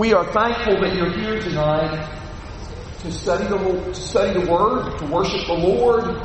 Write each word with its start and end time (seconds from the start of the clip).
We 0.00 0.14
are 0.14 0.24
thankful 0.32 0.80
that 0.80 0.96
you're 0.96 1.12
here 1.12 1.38
tonight 1.42 2.08
to 3.00 3.12
study 3.12 3.44
the, 3.48 3.58
to 3.58 3.94
study 3.94 4.40
the 4.40 4.50
Word, 4.50 4.98
to 4.98 5.04
worship 5.04 5.46
the 5.46 5.52
Lord, 5.52 6.18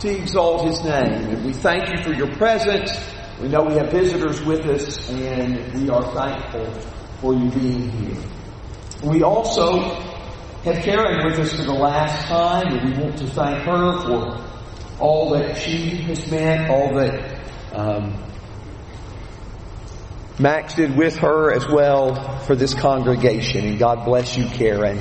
to 0.00 0.08
exalt 0.10 0.66
His 0.66 0.82
name. 0.82 1.12
And 1.12 1.44
we 1.44 1.52
thank 1.52 1.96
you 1.96 2.02
for 2.02 2.12
your 2.12 2.34
presence. 2.34 2.90
We 3.40 3.46
know 3.46 3.62
we 3.62 3.74
have 3.74 3.92
visitors 3.92 4.42
with 4.42 4.66
us, 4.66 5.08
and 5.10 5.72
we 5.74 5.88
are 5.90 6.02
thankful 6.12 6.72
for 7.20 7.32
you 7.32 7.48
being 7.50 7.90
here. 7.90 8.20
We 9.04 9.22
also 9.22 9.78
have 10.64 10.82
Karen 10.82 11.24
with 11.24 11.38
us 11.38 11.54
for 11.54 11.62
the 11.62 11.72
last 11.72 12.26
time, 12.26 12.66
and 12.78 12.96
we 12.96 13.00
want 13.00 13.16
to 13.18 13.28
thank 13.28 13.58
her 13.58 13.92
for 14.08 14.44
all 14.98 15.30
that 15.34 15.56
she 15.56 15.98
has 15.98 16.28
meant, 16.28 16.68
all 16.68 16.92
that 16.96 17.40
um, 17.74 18.12
Max 20.40 20.74
did 20.74 20.96
with 20.96 21.18
her 21.18 21.52
as 21.52 21.68
well 21.68 22.38
for 22.40 22.56
this 22.56 22.74
congregation. 22.74 23.66
And 23.66 23.78
God 23.78 24.04
bless 24.04 24.36
you, 24.36 24.46
Karen 24.46 24.98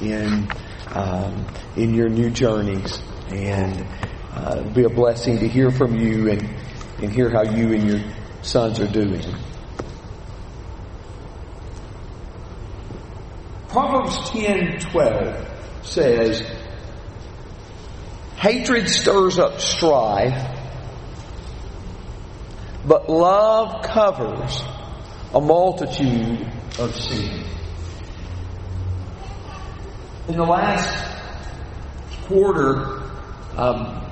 in 0.00 0.48
um, 0.94 1.46
in 1.76 1.94
your 1.94 2.08
new 2.08 2.30
journeys, 2.30 3.00
and 3.30 3.86
uh, 4.34 4.56
it'll 4.58 4.72
be 4.72 4.84
a 4.84 4.88
blessing 4.88 5.38
to 5.40 5.48
hear 5.48 5.70
from 5.70 5.96
you 5.96 6.30
and 6.30 6.48
and 6.98 7.12
hear 7.12 7.30
how 7.30 7.42
you 7.42 7.72
and 7.72 7.88
your 7.88 8.00
sons 8.42 8.80
are 8.80 8.90
doing. 8.90 9.22
Proverbs 13.68 14.30
ten 14.30 14.78
twelve 14.78 15.46
says, 15.82 16.42
"Hatred 18.36 18.88
stirs 18.88 19.38
up 19.38 19.60
strife." 19.60 20.57
But 22.88 23.08
love 23.08 23.84
covers 23.84 24.62
a 25.34 25.40
multitude 25.40 26.50
of 26.78 26.96
sins 26.96 27.48
in 30.28 30.36
the 30.36 30.44
last 30.44 30.94
quarter, 32.26 33.02
um, 33.56 34.04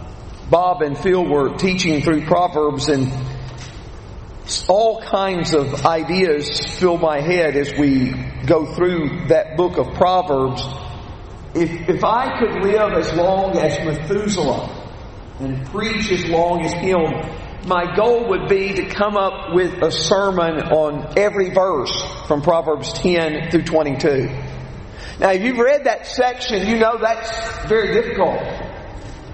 Bob 0.49 0.81
and 0.81 0.97
Phil 0.97 1.25
were 1.25 1.57
teaching 1.59 2.01
through 2.01 2.25
Proverbs 2.25 2.89
and 2.89 3.13
all 4.67 5.03
kinds 5.03 5.53
of 5.53 5.85
ideas 5.85 6.79
fill 6.79 6.97
my 6.97 7.21
head 7.21 7.57
as 7.57 7.73
we 7.79 8.15
go 8.47 8.65
through 8.65 9.27
that 9.29 9.57
book 9.57 9.77
of 9.77 9.93
Proverbs. 9.95 10.63
If, 11.55 11.89
if 11.89 12.05
I 12.05 12.39
could 12.39 12.63
live 12.63 12.93
as 12.93 13.13
long 13.15 13.59
as 13.59 13.79
Methuselah 13.85 14.85
and 15.41 15.67
preach 15.67 16.11
as 16.13 16.25
long 16.27 16.63
as 16.65 16.73
him, 16.73 17.03
my 17.67 17.97
goal 17.97 18.29
would 18.29 18.49
be 18.49 18.75
to 18.75 18.87
come 18.87 19.17
up 19.17 19.53
with 19.53 19.83
a 19.83 19.91
sermon 19.91 20.61
on 20.73 21.19
every 21.19 21.51
verse 21.51 21.93
from 22.27 22.43
Proverbs 22.43 22.93
10 22.93 23.51
through 23.51 23.65
22. 23.65 24.29
Now, 25.19 25.31
if 25.31 25.43
you've 25.43 25.59
read 25.59 25.85
that 25.85 26.07
section, 26.07 26.69
you 26.69 26.79
know 26.79 26.99
that's 27.01 27.67
very 27.67 27.93
difficult 27.93 28.39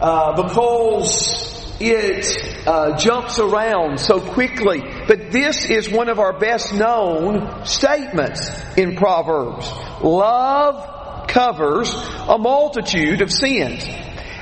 uh, 0.01 0.43
because 0.43 1.77
it 1.81 2.67
uh, 2.67 2.97
jumps 2.97 3.39
around 3.39 3.99
so 3.99 4.21
quickly. 4.21 4.81
But 5.07 5.33
this 5.33 5.65
is 5.65 5.91
one 5.91 6.09
of 6.09 6.19
our 6.19 6.39
best 6.39 6.73
known 6.73 7.67
statements 7.67 8.49
in 8.77 8.97
Proverbs. 8.97 9.69
Love 10.01 11.29
covers 11.29 11.93
a 12.29 12.39
multitude 12.39 13.21
of 13.21 13.33
sins. 13.33 13.85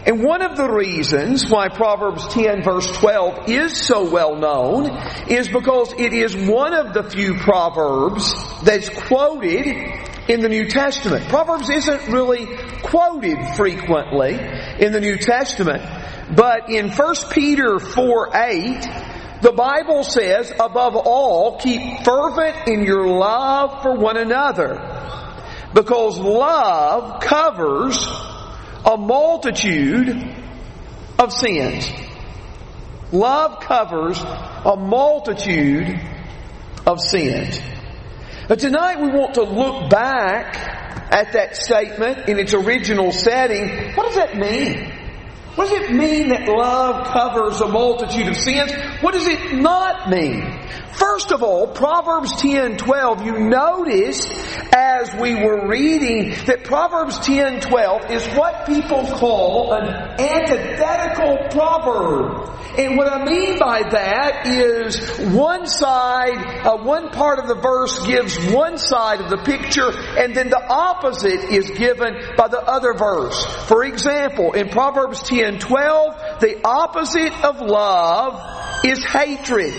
And 0.06 0.24
one 0.24 0.40
of 0.40 0.56
the 0.56 0.68
reasons 0.68 1.50
why 1.50 1.68
Proverbs 1.68 2.26
10 2.28 2.62
verse 2.62 2.86
12 2.98 3.50
is 3.50 3.76
so 3.76 4.10
well 4.10 4.34
known 4.34 4.86
is 5.28 5.48
because 5.48 5.92
it 5.98 6.14
is 6.14 6.34
one 6.34 6.72
of 6.72 6.94
the 6.94 7.02
few 7.02 7.34
Proverbs 7.34 8.34
that's 8.62 8.88
quoted 8.88 9.66
in 10.28 10.40
the 10.40 10.48
New 10.48 10.68
Testament. 10.68 11.28
Proverbs 11.28 11.68
isn't 11.68 12.08
really 12.08 12.46
quoted 12.82 13.36
frequently 13.56 14.38
in 14.78 14.92
the 14.92 15.00
New 15.00 15.16
Testament, 15.16 15.82
but 16.34 16.70
in 16.70 16.88
1 16.90 17.14
Peter 17.30 17.78
4 17.78 18.30
8, 18.34 18.88
the 19.42 19.52
Bible 19.52 20.02
says, 20.02 20.50
above 20.50 20.96
all, 20.96 21.58
keep 21.58 22.04
fervent 22.04 22.68
in 22.68 22.84
your 22.84 23.06
love 23.06 23.82
for 23.82 23.96
one 23.96 24.16
another, 24.16 24.76
because 25.74 26.18
love 26.18 27.20
covers 27.20 27.98
a 28.84 28.96
multitude 28.96 30.08
of 31.18 31.32
sins. 31.32 31.88
Love 33.12 33.60
covers 33.60 34.20
a 34.20 34.76
multitude 34.76 36.00
of 36.86 37.00
sins. 37.00 37.60
But 38.48 38.58
tonight 38.60 39.00
we 39.00 39.08
want 39.08 39.34
to 39.34 39.42
look 39.42 39.90
back 39.90 40.56
at 41.12 41.32
that 41.32 41.56
statement 41.56 42.28
in 42.28 42.38
its 42.38 42.54
original 42.54 43.12
setting. 43.12 43.94
What 43.94 44.06
does 44.06 44.16
that 44.16 44.36
mean? 44.36 44.92
What 45.56 45.68
does 45.68 45.82
it 45.82 45.92
mean 45.92 46.28
that 46.28 46.48
love 46.48 47.08
covers 47.08 47.60
a 47.60 47.68
multitude 47.68 48.28
of 48.28 48.36
sins? 48.36 48.72
What 49.02 49.12
does 49.14 49.26
it 49.26 49.54
not 49.54 50.08
mean? 50.08 50.59
First 50.92 51.32
of 51.32 51.42
all, 51.42 51.66
Proverbs 51.68 52.36
10, 52.40 52.76
12, 52.76 53.22
you 53.24 53.38
notice 53.38 54.26
as 54.72 55.14
we 55.14 55.34
were 55.34 55.68
reading 55.68 56.30
that 56.46 56.64
Proverbs 56.64 57.18
10, 57.20 57.60
12 57.60 58.10
is 58.10 58.26
what 58.36 58.66
people 58.66 59.06
call 59.06 59.72
an 59.72 59.88
antithetical 60.20 61.48
proverb. 61.50 62.50
And 62.78 62.96
what 62.96 63.08
I 63.12 63.24
mean 63.24 63.58
by 63.58 63.82
that 63.82 64.46
is 64.46 65.34
one 65.34 65.66
side, 65.66 66.66
uh, 66.66 66.76
one 66.78 67.10
part 67.10 67.38
of 67.38 67.48
the 67.48 67.56
verse 67.56 68.06
gives 68.06 68.38
one 68.52 68.78
side 68.78 69.20
of 69.20 69.28
the 69.28 69.38
picture 69.38 69.90
and 70.18 70.34
then 70.34 70.50
the 70.50 70.62
opposite 70.68 71.50
is 71.50 71.70
given 71.70 72.14
by 72.36 72.48
the 72.48 72.60
other 72.60 72.94
verse. 72.94 73.44
For 73.66 73.84
example, 73.84 74.52
in 74.52 74.68
Proverbs 74.68 75.22
10, 75.22 75.58
12, 75.58 76.40
the 76.40 76.60
opposite 76.64 77.32
of 77.44 77.60
love 77.60 78.84
is 78.84 79.04
hatred. 79.04 79.74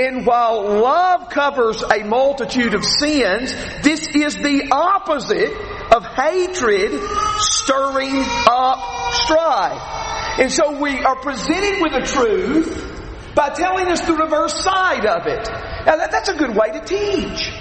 And 0.00 0.26
while 0.26 0.80
love 0.80 1.28
covers 1.28 1.82
a 1.82 2.02
multitude 2.04 2.74
of 2.74 2.84
sins, 2.84 3.54
this 3.82 4.06
is 4.08 4.36
the 4.36 4.68
opposite 4.72 5.52
of 5.94 6.04
hatred 6.06 6.98
stirring 7.38 8.24
up 8.48 9.12
strife. 9.12 10.38
And 10.38 10.50
so 10.50 10.80
we 10.80 10.98
are 11.04 11.16
presented 11.16 11.82
with 11.82 11.92
the 11.92 12.06
truth 12.06 13.34
by 13.34 13.50
telling 13.50 13.88
us 13.88 14.00
the 14.00 14.14
reverse 14.14 14.62
side 14.62 15.04
of 15.04 15.26
it. 15.26 15.46
Now 15.86 15.96
that, 15.96 16.10
that's 16.10 16.28
a 16.28 16.36
good 16.36 16.56
way 16.56 16.70
to 16.72 16.80
teach. 16.80 17.52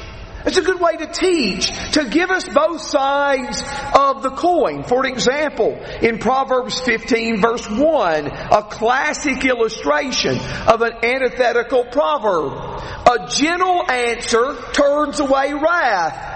It's 0.45 0.57
a 0.57 0.61
good 0.61 0.79
way 0.79 0.97
to 0.97 1.07
teach, 1.07 1.71
to 1.93 2.05
give 2.05 2.31
us 2.31 2.47
both 2.49 2.81
sides 2.81 3.61
of 3.93 4.23
the 4.23 4.31
coin. 4.31 4.83
For 4.83 5.05
example, 5.05 5.77
in 6.01 6.17
Proverbs 6.17 6.81
15 6.81 7.41
verse 7.41 7.69
1, 7.69 8.27
a 8.27 8.63
classic 8.63 9.45
illustration 9.45 10.39
of 10.67 10.81
an 10.81 10.93
antithetical 11.03 11.85
proverb. 11.85 12.53
A 13.07 13.27
gentle 13.29 13.89
answer 13.89 14.55
turns 14.73 15.19
away 15.19 15.53
wrath. 15.53 16.31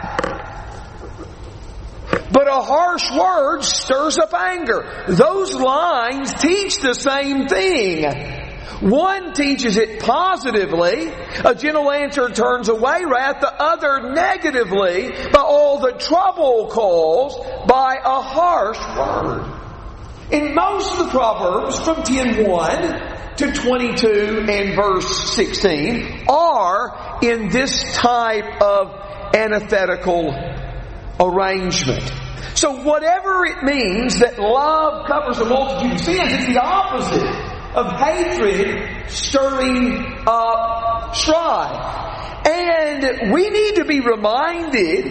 But 2.32 2.48
a 2.48 2.62
harsh 2.62 3.12
word 3.12 3.64
stirs 3.64 4.18
up 4.18 4.34
anger. 4.34 5.06
Those 5.08 5.54
lines 5.54 6.34
teach 6.34 6.80
the 6.80 6.94
same 6.94 7.48
thing. 7.48 8.45
One 8.82 9.34
teaches 9.34 9.78
it 9.78 10.02
positively. 10.02 11.08
A 11.44 11.56
gentle 11.56 11.90
answer 11.92 12.30
turns 12.30 12.68
away 12.68 13.04
wrath. 13.06 13.40
The 13.40 13.54
other 13.54 14.12
negatively 14.12 15.12
by 15.32 15.40
all 15.40 15.80
the 15.80 15.94
trouble 15.94 16.68
caused 16.68 17.68
by 17.68 17.96
a 18.04 18.22
harsh 18.22 18.80
word. 18.98 19.52
In 20.32 20.54
most 20.56 20.92
of 20.92 21.06
the 21.06 21.12
Proverbs 21.12 21.80
from 21.80 21.98
10.1 21.98 23.38
to 23.38 23.52
22 23.52 24.46
and 24.50 24.76
verse 24.76 25.36
16 25.36 26.26
are 26.28 27.20
in 27.22 27.50
this 27.50 27.96
type 27.96 28.62
of 28.62 29.36
antithetical 29.36 30.34
arrangement. 31.20 32.12
So 32.56 32.82
whatever 32.84 33.46
it 33.46 33.64
means 33.64 34.20
that 34.20 34.40
love 34.40 35.08
covers 35.08 35.40
a 35.40 35.46
multitude 35.46 35.94
of 35.94 36.00
sins, 36.02 36.34
it's 36.34 36.46
the 36.48 36.62
opposite 36.62 37.55
of 37.76 37.92
hatred 38.00 39.10
stirring 39.10 40.24
up 40.26 41.16
strife. 41.16 42.48
And 42.48 43.34
we 43.34 43.50
need 43.50 43.76
to 43.76 43.86
be 43.86 44.00
reminded, 44.00 45.08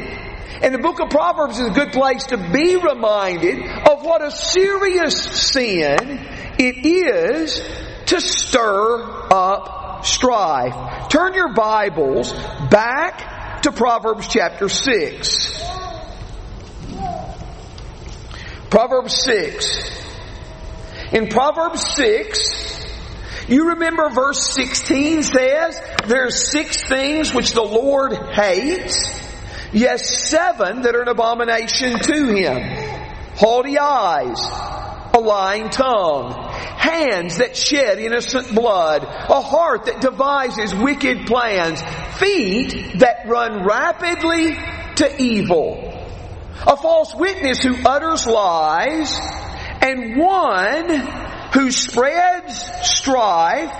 and 0.62 0.74
the 0.74 0.78
book 0.78 1.00
of 1.00 1.10
Proverbs 1.10 1.60
is 1.60 1.68
a 1.68 1.72
good 1.72 1.92
place 1.92 2.24
to 2.26 2.38
be 2.38 2.76
reminded 2.76 3.60
of 3.66 4.02
what 4.02 4.22
a 4.22 4.30
serious 4.30 5.20
sin 5.20 6.26
it 6.58 6.86
is 6.86 7.60
to 8.06 8.20
stir 8.20 9.28
up 9.30 10.06
strife. 10.06 11.08
Turn 11.10 11.34
your 11.34 11.52
Bibles 11.52 12.32
back 12.70 13.62
to 13.62 13.72
Proverbs 13.72 14.28
chapter 14.28 14.68
6. 14.68 15.62
Proverbs 18.70 19.22
6. 19.22 20.03
In 21.14 21.28
Proverbs 21.28 21.94
6, 21.94 23.46
you 23.46 23.68
remember 23.68 24.08
verse 24.08 24.52
16 24.52 25.22
says, 25.22 25.80
there's 26.08 26.50
six 26.50 26.82
things 26.82 27.32
which 27.32 27.52
the 27.52 27.62
Lord 27.62 28.12
hates. 28.32 28.96
Yes, 29.72 30.28
seven 30.28 30.82
that 30.82 30.96
are 30.96 31.02
an 31.02 31.08
abomination 31.08 32.00
to 32.00 32.34
him. 32.34 32.58
Haughty 33.36 33.78
eyes, 33.78 34.40
a 35.14 35.20
lying 35.20 35.70
tongue, 35.70 36.32
hands 36.32 37.38
that 37.38 37.56
shed 37.56 38.00
innocent 38.00 38.52
blood, 38.52 39.04
a 39.04 39.40
heart 39.40 39.84
that 39.84 40.00
devises 40.00 40.74
wicked 40.74 41.28
plans, 41.28 41.80
feet 42.18 42.98
that 42.98 43.28
run 43.28 43.64
rapidly 43.64 44.56
to 44.96 45.22
evil, 45.22 45.92
a 46.66 46.76
false 46.76 47.14
witness 47.14 47.62
who 47.62 47.76
utters 47.86 48.26
lies, 48.26 49.16
and 49.84 50.16
one 50.16 50.88
who 51.52 51.70
spreads 51.70 52.64
strife 52.82 53.70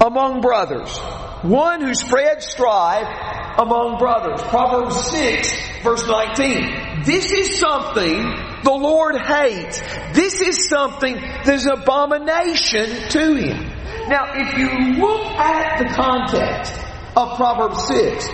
among 0.00 0.40
brothers. 0.40 0.96
One 1.42 1.82
who 1.82 1.94
spreads 1.94 2.46
strife 2.46 3.58
among 3.58 3.98
brothers. 3.98 4.40
Proverbs 4.44 5.10
6 5.10 5.82
verse 5.82 6.06
19. 6.06 7.02
This 7.04 7.30
is 7.30 7.58
something 7.58 8.22
the 8.64 8.72
Lord 8.72 9.20
hates. 9.20 9.80
This 10.12 10.40
is 10.40 10.68
something 10.68 11.16
that's 11.44 11.66
an 11.66 11.72
abomination 11.72 13.08
to 13.10 13.34
Him. 13.34 13.66
Now, 14.08 14.32
if 14.34 14.58
you 14.58 15.00
look 15.00 15.26
at 15.26 15.78
the 15.78 15.94
context 15.94 16.74
of 17.16 17.36
Proverbs 17.36 17.86
6, 17.86 18.26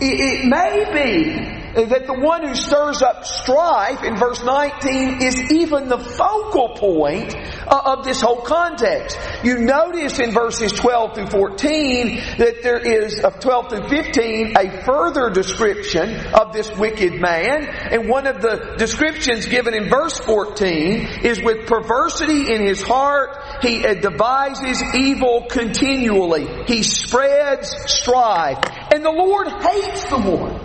it, 0.00 0.20
it 0.20 0.44
may 0.46 0.84
be 0.92 1.63
that 1.74 2.06
the 2.06 2.14
one 2.14 2.46
who 2.46 2.54
stirs 2.54 3.02
up 3.02 3.24
strife 3.24 4.02
in 4.04 4.16
verse 4.16 4.42
19 4.44 5.22
is 5.22 5.50
even 5.50 5.88
the 5.88 5.98
focal 5.98 6.70
point 6.76 7.34
uh, 7.34 7.96
of 7.96 8.04
this 8.04 8.20
whole 8.20 8.42
context. 8.42 9.18
You 9.42 9.58
notice 9.58 10.18
in 10.20 10.30
verses 10.30 10.72
12 10.72 11.14
through 11.14 11.26
14 11.26 12.16
that 12.38 12.62
there 12.62 12.78
is, 12.78 13.18
of 13.20 13.40
12 13.40 13.70
through 13.70 13.88
15, 13.88 14.54
a 14.56 14.82
further 14.84 15.30
description 15.30 16.14
of 16.34 16.52
this 16.52 16.70
wicked 16.76 17.20
man. 17.20 17.66
And 17.66 18.08
one 18.08 18.26
of 18.26 18.40
the 18.40 18.76
descriptions 18.78 19.46
given 19.46 19.74
in 19.74 19.88
verse 19.88 20.18
14 20.18 21.24
is 21.24 21.42
with 21.42 21.66
perversity 21.66 22.52
in 22.54 22.64
his 22.64 22.82
heart, 22.82 23.36
he 23.62 23.82
devises 23.82 24.82
evil 24.94 25.46
continually. 25.50 26.46
He 26.66 26.82
spreads 26.82 27.74
strife. 27.86 28.58
And 28.94 29.04
the 29.04 29.10
Lord 29.10 29.48
hates 29.48 30.04
the 30.04 30.18
one 30.18 30.63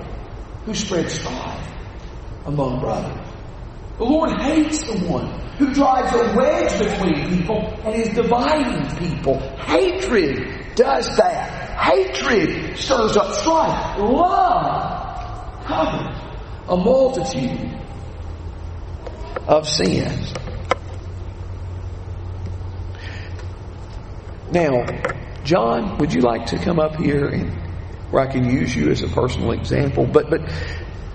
who 0.69 0.75
spreads 0.75 1.13
strife 1.15 1.67
among 2.45 2.79
brothers. 2.79 3.27
The 3.97 4.03
Lord 4.03 4.39
hates 4.39 4.83
the 4.83 4.99
one 5.07 5.27
who 5.57 5.73
drives 5.73 6.13
a 6.13 6.37
wedge 6.37 6.77
between 6.77 7.37
people 7.39 7.73
and 7.83 7.95
is 7.95 8.09
dividing 8.09 8.95
people. 8.97 9.39
Hatred 9.57 10.75
does 10.75 11.17
that. 11.17 11.75
Hatred 11.75 12.77
stirs 12.77 13.17
up 13.17 13.33
strife. 13.33 13.97
Love 13.97 15.65
covers 15.65 16.15
a 16.67 16.77
multitude 16.77 17.81
of 19.47 19.67
sins. 19.67 20.35
Now, 24.51 24.85
John, 25.43 25.97
would 25.97 26.13
you 26.13 26.21
like 26.21 26.45
to 26.47 26.59
come 26.59 26.79
up 26.79 26.95
here 26.97 27.27
and 27.27 27.68
where 28.11 28.27
I 28.27 28.31
can 28.31 28.49
use 28.49 28.75
you 28.75 28.89
as 28.91 29.01
a 29.01 29.07
personal 29.07 29.51
example. 29.51 30.05
But, 30.05 30.29
but 30.29 30.41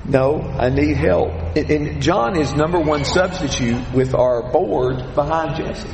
no, 0.07 0.41
I 0.43 0.69
need 0.69 0.97
help. 0.97 1.31
And 1.57 2.03
John 2.03 2.39
is 2.39 2.55
number 2.55 2.79
one 2.79 3.05
substitute 3.05 3.93
with 3.93 4.15
our 4.15 4.51
board 4.53 5.15
behind 5.15 5.57
Jesse. 5.57 5.89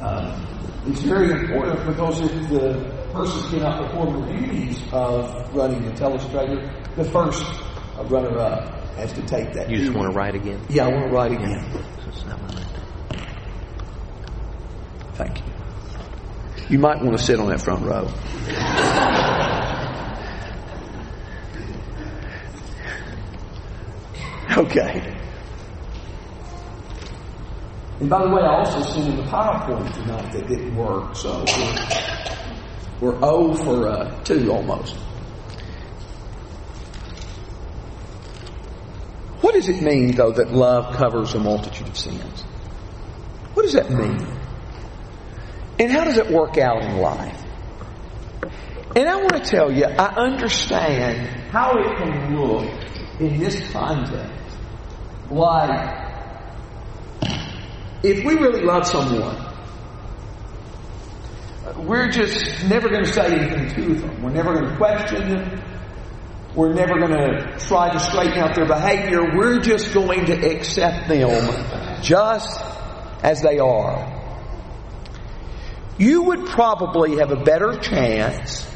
Um, 0.00 0.46
it's 0.86 1.02
very 1.02 1.30
important 1.30 1.86
because 1.86 2.20
if 2.20 2.48
the 2.48 3.08
person 3.12 3.50
cannot 3.50 3.86
perform 3.86 4.20
the 4.20 4.32
duties 4.36 4.82
of 4.92 5.54
running 5.54 5.84
the 5.84 5.92
telestrator, 5.92 6.96
the 6.96 7.04
first 7.04 7.42
runner 8.10 8.38
up 8.38 8.72
has 8.96 9.12
to 9.12 9.22
take 9.26 9.52
that. 9.54 9.70
You 9.70 9.78
just 9.78 9.88
duty. 9.88 9.98
want 9.98 10.12
to 10.12 10.16
write 10.18 10.34
again? 10.34 10.60
Yeah, 10.68 10.86
I 10.86 10.88
want 10.88 11.06
to 11.06 11.12
write 11.12 11.32
again. 11.32 11.64
Thank 15.14 15.38
you. 15.38 15.44
You 16.68 16.78
might 16.78 17.02
want 17.02 17.16
to 17.16 17.24
sit 17.24 17.38
on 17.38 17.48
that 17.48 17.60
front 17.62 17.84
row. 17.84 18.06
Okay. 24.56 25.16
And 28.00 28.08
by 28.08 28.22
the 28.22 28.30
way, 28.30 28.40
I 28.40 28.58
also 28.58 28.80
sent 28.82 29.08
in 29.08 29.16
the 29.16 29.22
PowerPoint 29.24 29.92
tonight 29.92 30.32
that 30.32 30.48
didn't 30.48 30.74
work, 30.74 31.14
so 31.14 31.44
we're, 33.00 33.12
we're 33.12 33.20
0 33.20 33.54
for 33.54 33.88
uh, 33.88 34.24
2 34.24 34.50
almost. 34.50 34.96
What 39.42 39.52
does 39.54 39.68
it 39.68 39.82
mean, 39.82 40.14
though, 40.14 40.32
that 40.32 40.52
love 40.52 40.96
covers 40.96 41.34
a 41.34 41.38
multitude 41.38 41.88
of 41.88 41.96
sins? 41.98 42.42
What 43.52 43.64
does 43.64 43.74
that 43.74 43.90
mean? 43.90 44.26
And 45.78 45.92
how 45.92 46.04
does 46.04 46.16
it 46.16 46.30
work 46.30 46.56
out 46.56 46.82
in 46.82 46.96
life? 46.96 47.42
And 48.96 49.06
I 49.06 49.16
want 49.16 49.34
to 49.34 49.40
tell 49.40 49.70
you, 49.70 49.84
I 49.84 50.14
understand 50.14 51.50
how 51.50 51.72
it 51.78 51.98
can 51.98 52.34
look 52.34 52.70
in 53.20 53.38
this 53.38 53.70
context 53.70 54.35
like, 55.30 56.06
if 58.02 58.24
we 58.24 58.34
really 58.34 58.62
love 58.62 58.86
someone, 58.86 59.42
we're 61.86 62.08
just 62.08 62.64
never 62.64 62.88
going 62.88 63.04
to 63.04 63.12
say 63.12 63.26
anything 63.26 63.74
to 63.74 63.94
them. 63.94 64.22
We're 64.22 64.30
never 64.30 64.54
going 64.54 64.70
to 64.70 64.76
question 64.76 65.28
them. 65.28 65.62
We're 66.54 66.72
never 66.72 66.98
going 66.98 67.12
to 67.12 67.58
try 67.58 67.92
to 67.92 67.98
straighten 67.98 68.38
out 68.38 68.54
their 68.54 68.66
behavior. 68.66 69.36
We're 69.36 69.58
just 69.58 69.92
going 69.92 70.26
to 70.26 70.50
accept 70.50 71.08
them 71.08 72.00
just 72.02 72.60
as 73.22 73.42
they 73.42 73.58
are. 73.58 74.14
You 75.98 76.22
would 76.24 76.46
probably 76.46 77.16
have 77.18 77.30
a 77.32 77.42
better 77.42 77.76
chance 77.78 78.66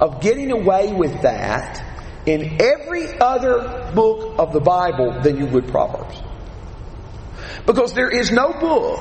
of 0.00 0.20
getting 0.20 0.50
away 0.50 0.92
with 0.92 1.22
that 1.22 1.83
in 2.26 2.60
every 2.60 3.18
other 3.18 3.90
book 3.94 4.38
of 4.38 4.52
the 4.52 4.60
Bible 4.60 5.20
than 5.22 5.38
you 5.38 5.46
would 5.46 5.68
Proverbs. 5.68 6.20
Because 7.66 7.92
there 7.94 8.10
is 8.10 8.30
no 8.30 8.52
book 8.52 9.00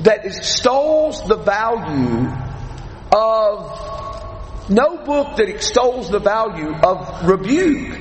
that 0.00 0.24
extols 0.24 1.26
the 1.26 1.36
value 1.36 2.28
of, 3.12 4.70
no 4.70 5.04
book 5.04 5.36
that 5.36 5.48
extols 5.48 6.10
the 6.10 6.20
value 6.20 6.74
of 6.74 7.28
rebuke 7.28 7.98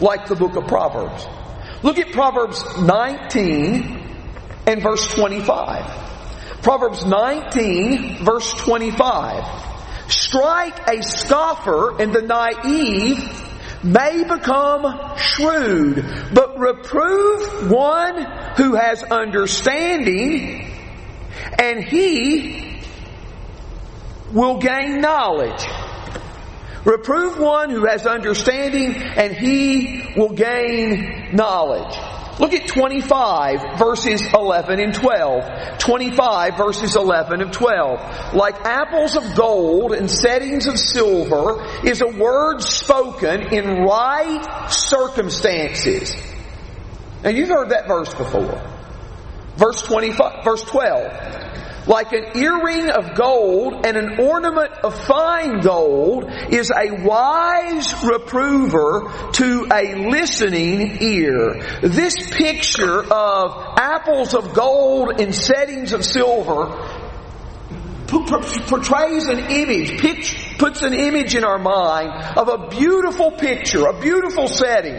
like 0.00 0.26
the 0.26 0.36
book 0.36 0.56
of 0.56 0.66
Proverbs. 0.66 1.26
Look 1.82 1.98
at 1.98 2.12
Proverbs 2.12 2.62
19 2.80 4.00
and 4.66 4.82
verse 4.82 5.06
25. 5.14 6.62
Proverbs 6.62 7.04
19 7.04 8.24
verse 8.24 8.52
25. 8.54 10.10
Strike 10.10 10.88
a 10.88 11.02
scoffer 11.02 12.00
and 12.00 12.12
the 12.12 12.22
naive 12.22 13.43
may 13.84 14.24
become 14.24 15.16
shrewd, 15.18 16.04
but 16.32 16.58
reprove 16.58 17.70
one 17.70 18.24
who 18.56 18.74
has 18.74 19.02
understanding, 19.02 20.70
and 21.58 21.84
he 21.84 22.80
will 24.32 24.58
gain 24.58 25.00
knowledge. 25.00 25.64
Reprove 26.84 27.38
one 27.38 27.70
who 27.70 27.86
has 27.86 28.06
understanding, 28.06 28.94
and 28.94 29.32
he 29.34 30.14
will 30.16 30.32
gain 30.32 31.30
knowledge. 31.32 31.96
Look 32.40 32.52
at 32.52 32.66
25 32.66 33.78
verses 33.78 34.22
11 34.32 34.80
and 34.80 34.92
12. 34.92 35.78
25 35.78 36.56
verses 36.56 36.96
11 36.96 37.40
and 37.40 37.52
12. 37.52 38.34
Like 38.34 38.60
apples 38.62 39.16
of 39.16 39.36
gold 39.36 39.92
and 39.92 40.10
settings 40.10 40.66
of 40.66 40.78
silver 40.78 41.64
is 41.84 42.00
a 42.02 42.08
word 42.08 42.60
spoken 42.60 43.52
in 43.52 43.84
right 43.84 44.68
circumstances. 44.70 46.14
Now 47.22 47.30
you've 47.30 47.48
heard 47.48 47.70
that 47.70 47.86
verse 47.86 48.12
before. 48.12 48.60
Verse 49.56 49.82
25, 49.82 50.44
verse 50.44 50.62
12 50.64 51.54
like 51.86 52.12
an 52.12 52.36
earring 52.36 52.90
of 52.90 53.14
gold 53.14 53.84
and 53.86 53.96
an 53.96 54.20
ornament 54.20 54.72
of 54.82 54.98
fine 55.06 55.60
gold 55.60 56.24
is 56.50 56.70
a 56.70 57.04
wise 57.04 58.02
reprover 58.02 59.10
to 59.32 59.66
a 59.72 60.08
listening 60.10 60.98
ear. 61.02 61.80
This 61.82 62.14
picture 62.30 63.00
of 63.00 63.78
apples 63.78 64.34
of 64.34 64.54
gold 64.54 65.20
in 65.20 65.32
settings 65.32 65.92
of 65.92 66.04
silver 66.04 67.00
portrays 68.06 69.26
an 69.26 69.38
image, 69.50 70.00
puts 70.58 70.82
an 70.82 70.94
image 70.94 71.34
in 71.34 71.44
our 71.44 71.58
mind 71.58 72.38
of 72.38 72.48
a 72.48 72.68
beautiful 72.68 73.32
picture, 73.32 73.86
a 73.86 74.00
beautiful 74.00 74.48
setting. 74.48 74.94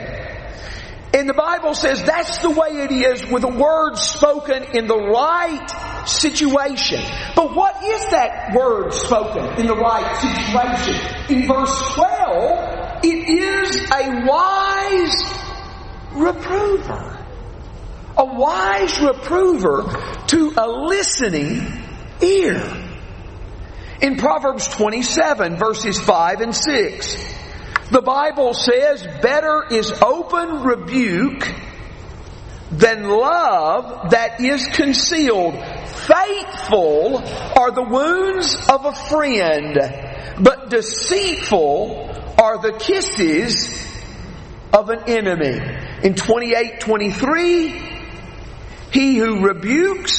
And 1.15 1.29
the 1.29 1.33
Bible 1.33 1.73
says 1.73 2.03
that's 2.03 2.39
the 2.39 2.49
way 2.49 2.83
it 2.83 2.91
is 2.91 3.25
with 3.25 3.45
a 3.45 3.47
word 3.47 3.95
spoken 3.95 4.75
in 4.75 4.85
the 4.85 4.97
right 4.97 6.05
situation. 6.05 7.01
But 7.37 7.55
what 7.55 7.81
is 7.85 8.11
that 8.11 8.53
word 8.53 8.91
spoken 8.93 9.57
in 9.57 9.67
the 9.67 9.77
right 9.77 10.13
situation? 10.19 11.37
In 11.37 11.47
verse 11.47 11.71
12, 11.93 12.99
it 13.05 13.29
is 13.29 13.77
a 13.93 14.25
wise 14.27 15.15
reprover. 16.11 17.25
A 18.17 18.25
wise 18.25 18.99
reprover 18.99 19.83
to 20.27 20.53
a 20.57 20.67
listening 20.67 21.61
ear. 22.21 22.61
In 24.01 24.17
Proverbs 24.17 24.67
27 24.67 25.55
verses 25.55 25.97
5 25.97 26.41
and 26.41 26.53
6, 26.53 27.35
the 27.91 28.01
Bible 28.01 28.53
says, 28.53 29.03
better 29.21 29.65
is 29.69 29.91
open 30.01 30.63
rebuke 30.63 31.47
than 32.71 33.07
love 33.07 34.11
that 34.11 34.41
is 34.41 34.65
concealed. 34.67 35.53
Faithful 35.53 37.17
are 37.57 37.71
the 37.71 37.83
wounds 37.83 38.55
of 38.69 38.85
a 38.85 38.93
friend, 38.93 39.77
but 40.39 40.69
deceitful 40.69 42.09
are 42.41 42.57
the 42.61 42.73
kisses 42.73 43.85
of 44.73 44.89
an 44.89 45.03
enemy. 45.07 45.59
In 46.03 46.15
28, 46.15 46.79
23, 46.79 47.95
he 48.91 49.15
who 49.17 49.45
rebukes 49.45 50.14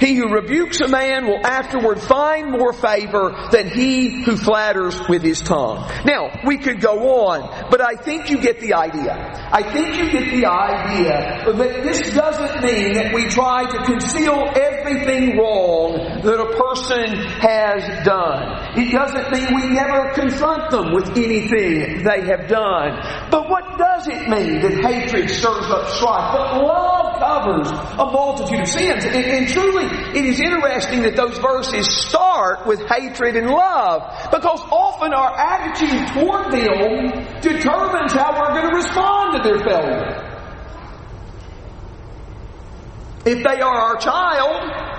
he 0.00 0.14
who 0.14 0.28
rebukes 0.32 0.80
a 0.80 0.88
man 0.88 1.26
will 1.26 1.44
afterward 1.44 2.00
find 2.00 2.50
more 2.50 2.72
favor 2.72 3.34
than 3.50 3.68
he 3.68 4.22
who 4.24 4.36
flatters 4.36 5.00
with 5.08 5.22
his 5.22 5.40
tongue. 5.40 5.90
Now, 6.04 6.30
we 6.44 6.58
could 6.58 6.80
go 6.80 7.26
on, 7.26 7.70
but 7.70 7.80
I 7.80 7.94
think 7.94 8.30
you 8.30 8.40
get 8.40 8.60
the 8.60 8.74
idea. 8.74 9.14
I 9.52 9.62
think 9.62 9.96
you 9.96 10.10
get 10.10 10.30
the 10.30 10.46
idea 10.46 11.52
that 11.52 11.82
this 11.84 12.14
doesn't 12.14 12.62
mean 12.62 12.94
that 12.94 13.14
we 13.14 13.28
try 13.28 13.64
to 13.64 13.84
conceal 13.84 14.52
everything 14.54 15.38
wrong 15.38 16.20
that 16.22 16.40
a 16.40 16.56
person 16.56 17.16
has 17.40 18.04
done. 18.04 18.78
It 18.78 18.92
doesn't 18.92 19.30
mean 19.32 19.54
we 19.54 19.68
never 19.70 20.12
confront 20.12 20.70
them 20.70 20.92
with 20.92 21.08
anything 21.16 22.02
they 22.04 22.26
have 22.26 22.48
done. 22.48 23.00
But 23.30 23.48
what 23.48 23.78
does 23.96 24.08
it 24.08 24.28
mean 24.28 24.60
that 24.60 24.74
hatred 24.84 25.30
stirs 25.30 25.70
up 25.72 25.88
strife? 25.96 26.32
But 26.32 26.62
love 26.62 27.16
covers 27.18 27.70
a 27.72 28.04
multitude 28.12 28.60
of 28.60 28.68
sins. 28.68 29.04
And, 29.04 29.14
and 29.14 29.48
truly, 29.48 29.86
it 29.86 30.24
is 30.24 30.38
interesting 30.40 31.02
that 31.02 31.16
those 31.16 31.38
verses 31.38 31.88
start 31.88 32.66
with 32.66 32.80
hatred 32.88 33.36
and 33.36 33.48
love 33.48 34.30
because 34.30 34.60
often 34.70 35.14
our 35.14 35.32
attitude 35.32 36.08
toward 36.12 36.52
them 36.52 37.40
determines 37.40 38.12
how 38.12 38.36
we're 38.36 38.60
going 38.60 38.70
to 38.70 38.76
respond 38.76 39.36
to 39.36 39.48
their 39.48 39.58
failure. 39.64 40.22
If 43.24 43.42
they 43.42 43.60
are 43.60 43.74
our 43.74 43.96
child, 43.96 44.92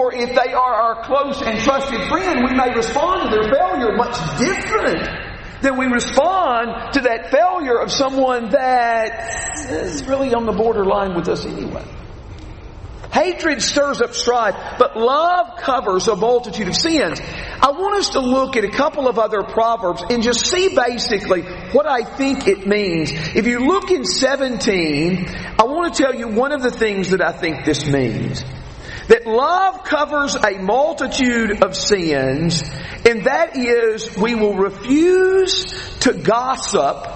or 0.00 0.14
if 0.14 0.30
they 0.30 0.52
are 0.52 0.74
our 0.74 1.04
close 1.04 1.42
and 1.42 1.58
trusted 1.60 2.00
friend, 2.08 2.40
we 2.48 2.56
may 2.56 2.74
respond 2.74 3.22
to 3.22 3.36
their 3.36 3.52
failure 3.52 3.96
much 3.96 4.16
different 4.38 5.33
than 5.64 5.76
we 5.76 5.86
respond 5.86 6.92
to 6.92 7.00
that 7.00 7.30
failure 7.30 7.78
of 7.78 7.90
someone 7.90 8.50
that 8.50 9.70
is 9.70 10.04
really 10.06 10.32
on 10.32 10.46
the 10.46 10.52
borderline 10.52 11.14
with 11.16 11.28
us 11.28 11.44
anyway. 11.44 11.84
Hatred 13.12 13.62
stirs 13.62 14.02
up 14.02 14.12
strife, 14.12 14.56
but 14.76 14.96
love 14.96 15.56
covers 15.58 16.08
a 16.08 16.16
multitude 16.16 16.66
of 16.66 16.74
sins. 16.74 17.20
I 17.20 17.70
want 17.70 17.94
us 17.96 18.10
to 18.10 18.20
look 18.20 18.56
at 18.56 18.64
a 18.64 18.70
couple 18.70 19.06
of 19.08 19.20
other 19.20 19.42
proverbs 19.44 20.02
and 20.10 20.22
just 20.22 20.44
see 20.44 20.74
basically 20.74 21.42
what 21.70 21.86
I 21.86 22.02
think 22.02 22.48
it 22.48 22.66
means. 22.66 23.12
If 23.12 23.46
you 23.46 23.60
look 23.60 23.90
in 23.90 24.04
17, 24.04 25.28
I 25.28 25.62
want 25.62 25.94
to 25.94 26.02
tell 26.02 26.14
you 26.14 26.28
one 26.28 26.50
of 26.50 26.62
the 26.62 26.72
things 26.72 27.10
that 27.10 27.22
I 27.22 27.30
think 27.30 27.64
this 27.64 27.86
means. 27.86 28.44
That 29.08 29.26
love 29.26 29.84
covers 29.84 30.34
a 30.34 30.58
multitude 30.62 31.62
of 31.62 31.76
sins, 31.76 32.62
and 33.04 33.24
that 33.24 33.56
is 33.56 34.16
we 34.16 34.34
will 34.34 34.54
refuse 34.54 35.64
to 36.00 36.14
gossip 36.14 37.06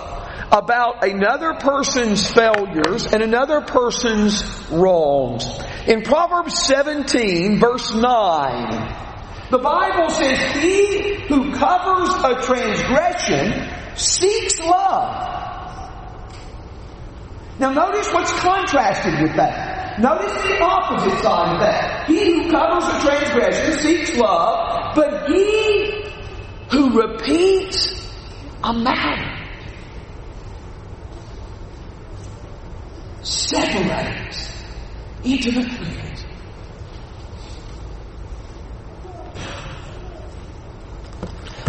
about 0.50 1.06
another 1.06 1.54
person's 1.54 2.30
failures 2.30 3.06
and 3.06 3.22
another 3.22 3.60
person's 3.62 4.42
wrongs. 4.70 5.44
In 5.86 6.02
Proverbs 6.02 6.66
17 6.66 7.58
verse 7.58 7.92
9, 7.92 9.08
the 9.50 9.58
Bible 9.58 10.10
says, 10.10 10.38
He 10.62 11.14
who 11.26 11.54
covers 11.54 12.10
a 12.22 12.42
transgression 12.42 13.96
seeks 13.96 14.58
love. 14.60 15.36
Now 17.58 17.72
notice 17.72 18.08
what's 18.12 18.32
contrasted 18.32 19.20
with 19.22 19.36
that. 19.36 19.77
Notice 19.98 20.42
the 20.42 20.60
opposite 20.62 21.22
side 21.22 21.54
of 21.54 21.60
that. 21.60 22.06
He 22.06 22.42
who 22.44 22.50
covers 22.52 22.84
a 22.84 23.00
transgression 23.00 23.80
seeks 23.80 24.16
love, 24.16 24.94
but 24.94 25.28
he 25.28 26.04
who 26.70 27.00
repeats 27.00 28.08
a 28.62 28.72
matter 28.72 29.38
separates 33.22 34.52
intimate 35.24 35.68
friends. 35.72 36.24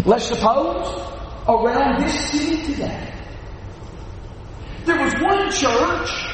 Let's 0.05 0.25
suppose 0.25 0.87
around 1.47 2.03
this 2.03 2.29
city 2.29 2.73
today, 2.73 3.13
there 4.85 5.03
was 5.03 5.13
one 5.15 5.51
church 5.51 6.28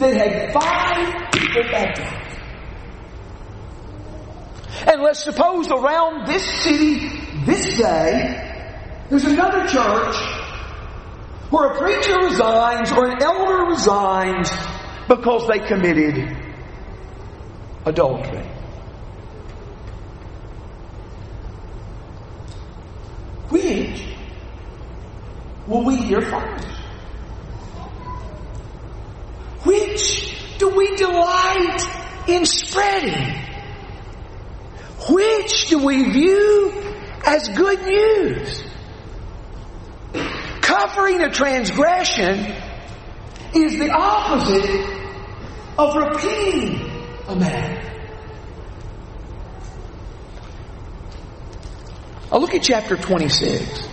that 0.00 0.16
had 0.16 0.52
five 0.52 1.32
people 1.32 1.62
baptized. 1.70 2.30
And 4.86 5.02
let's 5.02 5.22
suppose 5.22 5.70
around 5.70 6.26
this 6.26 6.44
city 6.62 7.08
this 7.44 7.78
day, 7.78 8.46
there's 9.08 9.24
another 9.24 9.66
church 9.66 10.16
where 11.50 11.72
a 11.72 11.78
preacher 11.78 12.16
resigns 12.22 12.90
or 12.92 13.10
an 13.10 13.22
elder 13.22 13.70
resigns 13.70 14.50
because 15.08 15.46
they 15.48 15.58
committed 15.58 16.36
adultery. 17.84 18.46
Which 23.48 24.04
will 25.66 25.84
we 25.84 25.96
hear 25.96 26.22
first? 26.22 26.69
Which 29.64 30.58
do 30.58 30.70
we 30.70 30.96
delight 30.96 32.24
in 32.28 32.46
spreading? 32.46 33.36
Which 35.08 35.68
do 35.68 35.84
we 35.84 36.10
view 36.10 36.94
as 37.24 37.48
good 37.48 37.82
news? 37.82 38.64
Covering 40.60 41.22
a 41.22 41.30
transgression 41.30 42.54
is 43.54 43.78
the 43.78 43.90
opposite 43.90 44.98
of 45.78 45.94
repeating 45.96 46.90
a 47.26 47.36
matter. 47.36 47.76
I'll 52.32 52.40
look 52.40 52.54
at 52.54 52.62
chapter 52.62 52.96
26. 52.96 53.89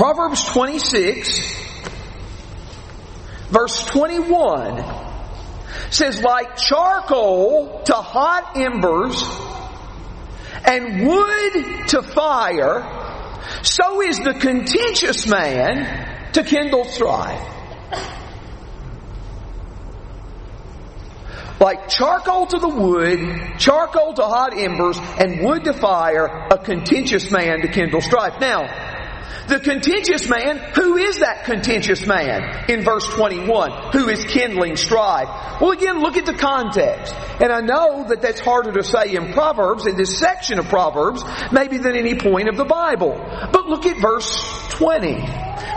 Proverbs 0.00 0.42
26, 0.44 1.28
verse 3.50 3.84
21 3.84 4.82
says, 5.90 6.22
like 6.22 6.56
charcoal 6.56 7.82
to 7.82 7.92
hot 7.92 8.56
embers, 8.56 9.22
and 10.64 11.06
wood 11.06 11.88
to 11.88 12.00
fire, 12.00 12.80
so 13.62 14.00
is 14.00 14.16
the 14.20 14.32
contentious 14.40 15.26
man 15.26 16.32
to 16.32 16.44
kindle 16.44 16.84
strife. 16.84 17.46
Like 21.60 21.90
charcoal 21.90 22.46
to 22.46 22.58
the 22.58 22.70
wood, 22.70 23.58
charcoal 23.58 24.14
to 24.14 24.22
hot 24.22 24.56
embers, 24.56 24.98
and 25.18 25.44
wood 25.46 25.64
to 25.64 25.74
fire, 25.74 26.24
a 26.50 26.56
contentious 26.56 27.30
man 27.30 27.60
to 27.60 27.68
kindle 27.68 28.00
strife. 28.00 28.40
Now, 28.40 28.89
the 29.48 29.58
contentious 29.58 30.28
man, 30.28 30.58
who 30.74 30.96
is 30.96 31.18
that 31.20 31.44
contentious 31.44 32.06
man 32.06 32.70
in 32.70 32.82
verse 32.82 33.06
21? 33.08 33.92
Who 33.92 34.08
is 34.08 34.24
kindling 34.24 34.76
strife? 34.76 35.60
Well 35.60 35.72
again, 35.72 36.00
look 36.00 36.16
at 36.16 36.26
the 36.26 36.34
context. 36.34 37.14
And 37.40 37.52
I 37.52 37.60
know 37.60 38.08
that 38.08 38.22
that's 38.22 38.40
harder 38.40 38.72
to 38.72 38.84
say 38.84 39.14
in 39.14 39.32
Proverbs, 39.32 39.86
in 39.86 39.96
this 39.96 40.18
section 40.18 40.58
of 40.58 40.68
Proverbs, 40.68 41.24
maybe 41.52 41.78
than 41.78 41.96
any 41.96 42.14
point 42.14 42.48
of 42.48 42.56
the 42.56 42.64
Bible. 42.64 43.14
But 43.52 43.66
look 43.66 43.86
at 43.86 44.00
verse 44.00 44.68
20. 44.70 45.14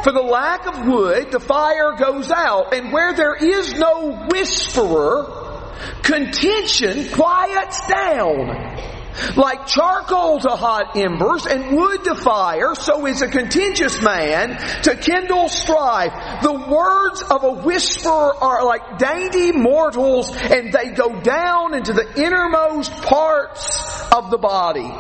For 0.03 0.11
the 0.11 0.21
lack 0.21 0.65
of 0.67 0.85
wood, 0.85 1.31
the 1.31 1.39
fire 1.39 1.93
goes 1.93 2.29
out, 2.29 2.73
and 2.73 2.91
where 2.91 3.13
there 3.13 3.35
is 3.35 3.73
no 3.73 4.27
whisperer, 4.29 5.71
contention 6.03 7.09
quiets 7.09 7.87
down. 7.87 8.92
Like 9.35 9.67
charcoal 9.67 10.39
to 10.39 10.49
hot 10.49 10.95
embers 10.95 11.45
and 11.45 11.75
wood 11.75 12.03
to 12.05 12.15
fire, 12.15 12.75
so 12.75 13.05
is 13.05 13.21
a 13.21 13.27
contentious 13.27 14.01
man 14.01 14.57
to 14.83 14.95
kindle 14.95 15.49
strife. 15.49 16.13
The 16.41 16.53
words 16.53 17.21
of 17.21 17.43
a 17.43 17.51
whisperer 17.51 18.35
are 18.35 18.65
like 18.65 18.97
dainty 18.97 19.51
mortals 19.51 20.35
and 20.35 20.71
they 20.71 20.91
go 20.91 21.19
down 21.21 21.73
into 21.73 21.93
the 21.93 22.23
innermost 22.23 22.91
parts 23.03 24.01
of 24.11 24.31
the 24.31 24.37
body. 24.37 24.91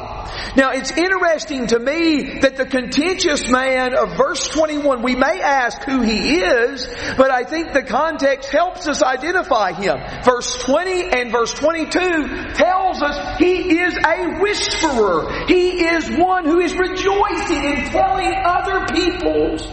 Now 0.55 0.71
it's 0.71 0.91
interesting 0.91 1.67
to 1.67 1.79
me 1.79 2.39
that 2.39 2.57
the 2.57 2.65
contentious 2.65 3.49
man 3.49 3.95
of 3.95 4.17
verse 4.17 4.47
21, 4.49 5.01
we 5.01 5.15
may 5.15 5.41
ask 5.41 5.81
who 5.83 6.01
he 6.01 6.39
is, 6.39 6.87
but 7.17 7.31
I 7.31 7.43
think 7.43 7.73
the 7.73 7.83
context 7.83 8.49
helps 8.49 8.87
us 8.87 9.01
identify 9.01 9.73
him. 9.73 9.97
Verse 10.23 10.55
20 10.63 11.09
and 11.09 11.31
verse 11.31 11.53
22 11.53 12.53
tells 12.53 13.01
us 13.01 13.39
he 13.39 13.79
is 13.79 13.97
a 14.05 14.39
whisperer. 14.39 15.45
He 15.47 15.85
is 15.85 16.09
one 16.17 16.45
who 16.45 16.59
is 16.59 16.73
rejoicing 16.75 17.63
in 17.63 17.85
telling 17.89 18.33
other 18.43 18.85
people's 18.93 19.67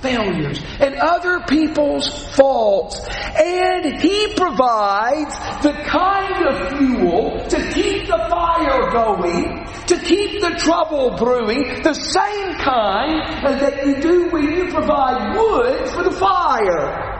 failures 0.00 0.62
and 0.80 0.94
other 0.96 1.40
people's 1.48 2.08
faults. 2.36 3.00
And 3.08 4.00
He 4.00 4.34
provides 4.34 5.34
the 5.62 5.72
kind 5.72 6.46
of 6.46 6.78
fuel 6.78 7.46
to 7.48 7.72
keep 7.72 8.06
the 8.06 8.26
fire 8.30 8.90
going, 8.90 9.66
to 9.86 9.98
keep 9.98 10.40
the 10.40 10.54
trouble 10.58 11.16
brewing, 11.16 11.82
the 11.82 11.94
same 11.94 12.54
kind 12.56 13.60
that 13.60 13.86
you 13.86 14.00
do 14.00 14.28
when 14.30 14.44
you 14.44 14.72
provide 14.72 15.36
wood 15.36 15.88
for 15.88 16.04
the 16.04 16.12
fire. 16.12 17.15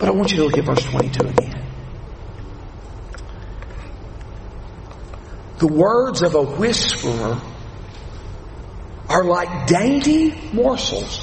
But 0.00 0.08
I 0.08 0.12
want 0.12 0.30
you 0.30 0.38
to 0.38 0.44
look 0.44 0.56
at 0.56 0.64
verse 0.64 0.82
22 0.82 1.28
again. 1.28 1.66
The 5.58 5.66
words 5.66 6.22
of 6.22 6.34
a 6.34 6.42
whisperer 6.42 7.38
are 9.10 9.24
like 9.24 9.66
dainty 9.66 10.34
morsels. 10.54 11.20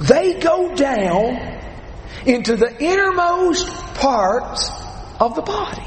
They 0.00 0.40
go 0.40 0.74
down 0.74 1.60
into 2.26 2.56
the 2.56 2.76
innermost 2.82 3.68
parts 3.94 4.68
of 5.20 5.36
the 5.36 5.42
body. 5.42 5.84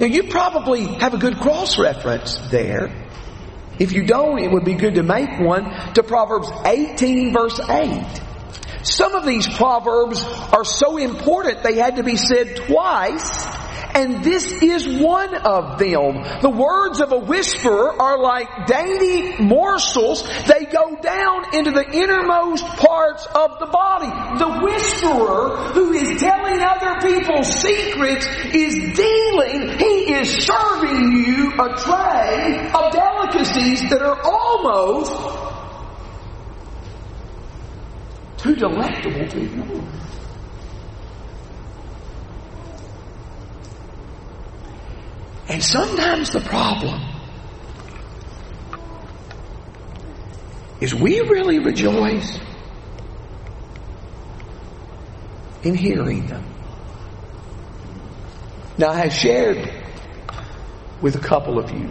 Now 0.00 0.06
you 0.06 0.24
probably 0.24 0.84
have 0.84 1.12
a 1.12 1.18
good 1.18 1.36
cross 1.40 1.78
reference 1.78 2.38
there. 2.50 3.06
If 3.78 3.92
you 3.92 4.04
don't, 4.04 4.38
it 4.38 4.50
would 4.50 4.64
be 4.64 4.74
good 4.74 4.94
to 4.94 5.02
make 5.02 5.38
one 5.38 5.92
to 5.92 6.02
Proverbs 6.02 6.48
18 6.64 7.34
verse 7.34 7.60
8. 7.60 8.27
Some 8.88 9.14
of 9.14 9.24
these 9.26 9.48
proverbs 9.48 10.22
are 10.52 10.64
so 10.64 10.96
important 10.96 11.62
they 11.62 11.76
had 11.76 11.96
to 11.96 12.02
be 12.02 12.16
said 12.16 12.56
twice 12.56 13.46
and 13.94 14.22
this 14.22 14.52
is 14.62 14.86
one 14.86 15.34
of 15.34 15.78
them. 15.78 16.22
The 16.40 16.50
words 16.50 17.00
of 17.00 17.10
a 17.10 17.18
whisperer 17.18 18.00
are 18.00 18.22
like 18.22 18.66
dainty 18.66 19.42
morsels. 19.42 20.22
They 20.46 20.66
go 20.66 20.96
down 21.02 21.54
into 21.54 21.72
the 21.72 21.84
innermost 21.90 22.64
parts 22.64 23.26
of 23.26 23.58
the 23.58 23.66
body. 23.66 24.38
The 24.38 24.60
whisperer 24.62 25.56
who 25.72 25.92
is 25.94 26.20
telling 26.20 26.60
other 26.60 27.08
people's 27.08 27.48
secrets 27.48 28.26
is 28.54 28.74
dealing, 28.96 29.78
he 29.78 30.14
is 30.14 30.46
serving 30.46 31.12
you 31.26 31.52
a 31.58 31.76
tray 31.76 32.70
of 32.72 32.92
delicacies 32.92 33.90
that 33.90 34.02
are 34.02 34.20
almost 34.22 35.47
too 38.38 38.54
delectable 38.54 39.28
to 39.28 39.42
ignore. 39.42 39.84
And 45.48 45.62
sometimes 45.62 46.30
the 46.30 46.40
problem 46.40 47.00
is 50.80 50.94
we 50.94 51.20
really 51.20 51.58
rejoice 51.58 52.38
in 55.64 55.74
hearing 55.74 56.26
them. 56.26 56.44
Now, 58.76 58.90
I 58.90 58.96
have 58.96 59.12
shared 59.12 59.72
with 61.00 61.16
a 61.16 61.20
couple 61.20 61.58
of 61.58 61.70
you 61.72 61.90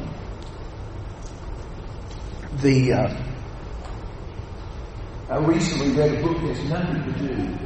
the. 2.62 2.94
Uh, 2.94 3.27
I 5.30 5.38
recently 5.40 5.92
read 5.92 6.20
a 6.20 6.22
book 6.22 6.40
that 6.40 6.56
has 6.56 6.70
nothing 6.70 7.04
to 7.04 7.20
do 7.20 7.58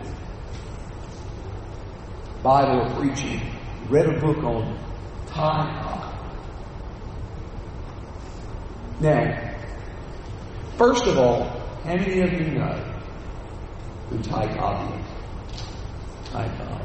Bible 2.41 2.81
or 2.81 2.95
preaching. 2.95 3.39
Read 3.87 4.07
a 4.07 4.19
book 4.19 4.37
on 4.43 4.79
Ty 5.27 5.91
Now, 8.99 9.53
first 10.77 11.05
of 11.05 11.17
all, 11.19 11.43
how 11.83 11.95
many 11.95 12.21
of 12.21 12.33
you 12.33 12.51
know 12.51 12.93
who 14.09 14.19
Cobb 14.23 14.99
is? 14.99 16.31
Ty 16.31 16.47
Cobb. 16.57 16.81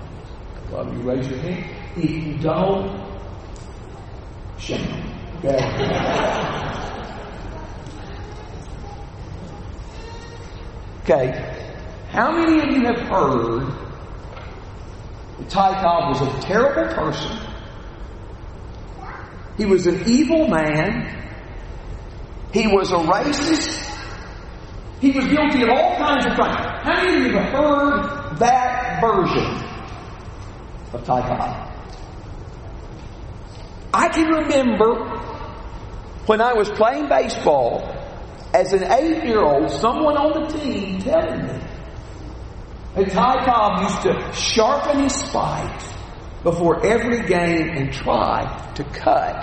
Love 0.72 0.92
you 0.94 1.00
raise 1.02 1.28
your 1.28 1.38
hand. 1.38 1.64
If 1.96 2.10
you 2.10 2.38
don't, 2.38 3.00
shame. 4.58 5.04
Okay. 5.38 6.75
Okay. 11.08 11.52
How 12.10 12.32
many 12.32 12.60
of 12.60 12.70
you 12.74 12.84
have 12.86 12.98
heard 13.08 13.66
that 15.38 15.48
Ty 15.48 15.80
Cobb 15.80 16.08
was 16.10 16.20
a 16.22 16.40
terrible 16.40 16.94
person? 16.94 17.38
He 19.56 19.64
was 19.64 19.86
an 19.86 20.02
evil 20.06 20.48
man. 20.48 21.12
He 22.52 22.66
was 22.66 22.90
a 22.90 22.96
racist. 22.96 23.84
He 25.00 25.10
was 25.12 25.26
guilty 25.26 25.62
of 25.62 25.68
all 25.70 25.96
kinds 25.96 26.26
of 26.26 26.32
crimes. 26.32 26.82
How 26.82 27.04
many 27.04 27.16
of 27.16 27.22
you 27.22 27.38
have 27.38 27.52
heard 27.52 28.38
that 28.38 29.00
version 29.00 29.68
of 30.92 31.04
Ty 31.04 31.20
Cobb? 31.28 31.72
I 33.94 34.08
can 34.08 34.26
remember 34.26 35.04
when 36.26 36.40
I 36.40 36.54
was 36.54 36.68
playing 36.70 37.08
baseball 37.08 37.95
as 38.56 38.72
an 38.72 38.84
eight 38.84 39.22
year 39.24 39.42
old, 39.42 39.70
someone 39.70 40.16
on 40.16 40.32
the 40.32 40.58
team 40.58 40.98
telling 41.02 41.46
me 41.46 41.60
that 42.94 43.10
Ty 43.10 43.44
Cobb 43.44 43.82
used 43.82 44.02
to 44.02 44.32
sharpen 44.32 45.02
his 45.02 45.14
spikes 45.14 45.92
before 46.42 46.84
every 46.86 47.26
game 47.26 47.68
and 47.68 47.92
try 47.92 48.72
to 48.74 48.84
cut 48.84 49.36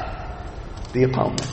the 0.93 1.03
opponent. 1.03 1.47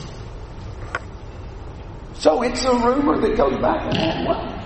So 2.15 2.41
it's 2.41 2.63
a 2.63 2.73
rumor 2.73 3.21
that 3.21 3.37
goes 3.37 3.61
back 3.61 3.93
a 3.93 3.99
long 3.99 4.25
way. 4.25 4.65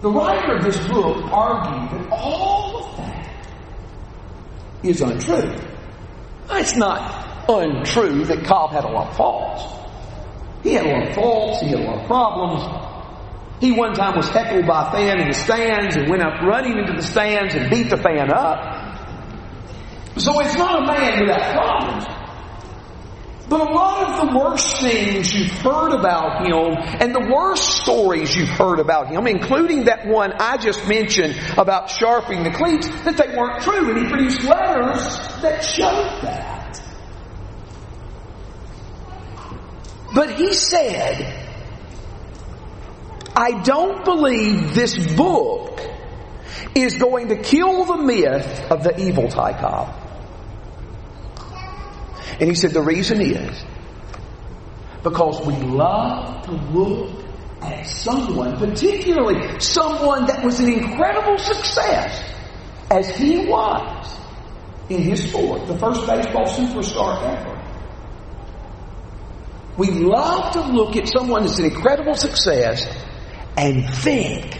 The 0.00 0.10
writer 0.10 0.56
of 0.56 0.64
this 0.64 0.78
book 0.88 1.30
argued 1.30 1.90
that 2.00 2.10
all 2.10 2.84
of 2.84 2.96
that 2.96 3.36
is 4.82 5.00
untrue. 5.00 5.54
It's 6.50 6.76
not 6.76 7.44
untrue 7.48 8.24
that 8.24 8.44
Cobb 8.44 8.72
had 8.72 8.84
a 8.84 8.88
lot 8.88 9.10
of 9.10 9.16
faults. 9.16 9.75
He 10.62 10.72
had 10.72 10.86
a 10.86 10.90
lot 10.90 11.08
of 11.08 11.14
faults, 11.14 11.60
he 11.60 11.68
had 11.68 11.80
a 11.80 11.84
lot 11.84 12.00
of 12.00 12.06
problems, 12.06 12.86
he 13.60 13.72
one 13.72 13.94
time 13.94 14.16
was 14.16 14.28
heckled 14.28 14.66
by 14.66 14.88
a 14.88 14.90
fan 14.92 15.20
in 15.20 15.28
the 15.28 15.34
stands 15.34 15.96
and 15.96 16.10
went 16.10 16.22
up 16.22 16.42
running 16.42 16.78
into 16.78 16.92
the 16.92 17.02
stands 17.02 17.54
and 17.54 17.70
beat 17.70 17.88
the 17.88 17.96
fan 17.96 18.30
up. 18.30 18.84
So 20.18 20.40
it's 20.40 20.56
not 20.56 20.82
a 20.82 20.86
man 20.86 21.20
without 21.20 21.52
problems. 21.54 22.04
But 23.48 23.60
a 23.60 23.72
lot 23.72 24.10
of 24.10 24.26
the 24.26 24.38
worst 24.38 24.80
things 24.80 25.32
you've 25.32 25.52
heard 25.52 25.92
about 25.92 26.44
him 26.44 26.76
and 27.00 27.14
the 27.14 27.32
worst 27.32 27.76
stories 27.82 28.34
you've 28.34 28.48
heard 28.48 28.80
about 28.80 29.08
him, 29.08 29.26
including 29.26 29.84
that 29.84 30.06
one 30.06 30.32
I 30.38 30.56
just 30.56 30.86
mentioned 30.88 31.40
about 31.56 31.88
sharpening 31.88 32.42
the 32.42 32.50
cleats, 32.50 32.88
that 33.04 33.16
they 33.16 33.36
weren't 33.36 33.62
true. 33.62 33.90
And 33.90 33.98
he 33.98 34.10
produced 34.10 34.42
letters 34.42 35.16
that 35.42 35.62
showed 35.62 36.22
that. 36.22 36.55
But 40.16 40.38
he 40.38 40.54
said, 40.54 41.46
I 43.36 43.62
don't 43.62 44.02
believe 44.02 44.74
this 44.74 44.96
book 45.14 45.78
is 46.74 46.96
going 46.96 47.28
to 47.28 47.36
kill 47.36 47.84
the 47.84 47.98
myth 47.98 48.70
of 48.70 48.82
the 48.82 48.98
evil 48.98 49.28
Ty 49.28 49.60
Cobb. 49.60 49.94
And 52.40 52.48
he 52.48 52.54
said 52.54 52.70
the 52.70 52.80
reason 52.80 53.20
is 53.20 53.62
because 55.02 55.46
we 55.46 55.52
love 55.52 56.46
to 56.46 56.52
look 56.52 57.22
at 57.60 57.86
someone, 57.86 58.56
particularly 58.56 59.60
someone 59.60 60.24
that 60.28 60.42
was 60.42 60.60
an 60.60 60.72
incredible 60.72 61.36
success 61.36 62.24
as 62.90 63.14
he 63.14 63.44
was 63.46 64.16
in 64.88 65.02
his 65.02 65.28
sport, 65.28 65.66
the 65.66 65.78
first 65.78 66.06
baseball 66.06 66.46
superstar 66.46 67.22
ever. 67.22 67.55
We 69.76 69.90
love 69.90 70.52
to 70.54 70.60
look 70.60 70.96
at 70.96 71.08
someone 71.08 71.44
that's 71.44 71.58
an 71.58 71.66
incredible 71.66 72.14
success 72.14 72.86
and 73.56 73.88
think 73.96 74.58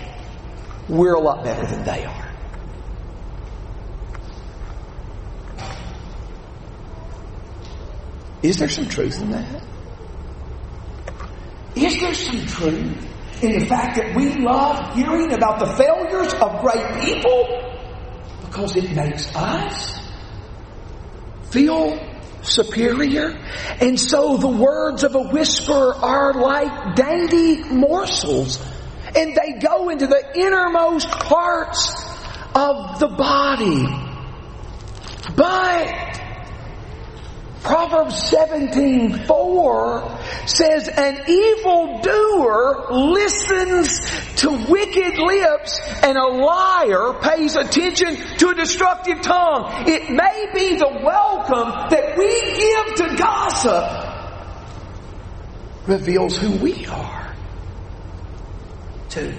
we're 0.89 1.15
a 1.15 1.21
lot 1.21 1.43
better 1.43 1.67
than 1.67 1.85
they 1.85 2.05
are. 2.05 2.27
Is 8.43 8.59
there 8.59 8.69
some 8.69 8.87
truth 8.87 9.21
in 9.23 9.31
that? 9.31 9.63
Is 11.75 12.01
there 12.01 12.15
some 12.15 12.47
truth 12.47 13.43
in 13.43 13.59
the 13.59 13.67
fact 13.67 13.97
that 13.97 14.15
we 14.15 14.35
love 14.35 14.95
hearing 14.95 15.33
about 15.33 15.59
the 15.59 15.67
failures 15.67 16.33
of 16.35 16.61
great 16.61 17.05
people 17.05 17.63
because 18.43 18.77
it 18.77 18.93
makes 18.93 19.35
us 19.35 19.99
feel 21.51 21.99
superior. 22.47 23.39
And 23.81 23.99
so 23.99 24.37
the 24.37 24.49
words 24.49 25.05
of 25.05 25.15
a 25.15 25.23
whisper 25.23 25.95
are 25.95 26.35
like 26.35 26.95
dainty 26.97 27.63
morsels 27.65 28.59
and 29.15 29.35
they 29.35 29.59
go 29.61 29.89
into 29.89 30.07
the 30.07 30.23
innermost 30.39 31.09
parts 31.11 31.93
of 32.55 33.01
the 33.01 33.09
body. 33.09 33.87
But 35.35 36.23
Proverbs 37.63 38.29
17, 38.29 39.25
4 39.25 40.19
says, 40.47 40.89
an 40.89 41.25
evil 41.29 42.01
doer 42.01 42.87
listens 42.91 44.01
to 44.37 44.51
wicked 44.69 45.19
lips 45.19 45.81
and 46.03 46.17
a 46.17 46.27
liar 46.27 47.15
pays 47.21 47.57
attention 47.57 48.17
to 48.39 48.51
a 48.51 48.55
destructive 48.55 49.21
tongue. 49.21 49.89
It 49.89 50.11
may 50.11 50.47
be 50.55 50.77
the 50.77 51.01
welcome 51.03 51.91
that 51.91 52.17
we 52.17 52.31
give 52.57 53.09
to 53.09 53.17
gossip 53.17 54.07
reveals 55.87 56.37
who 56.37 56.57
we 56.57 56.87
are 56.87 57.35
too. 59.09 59.35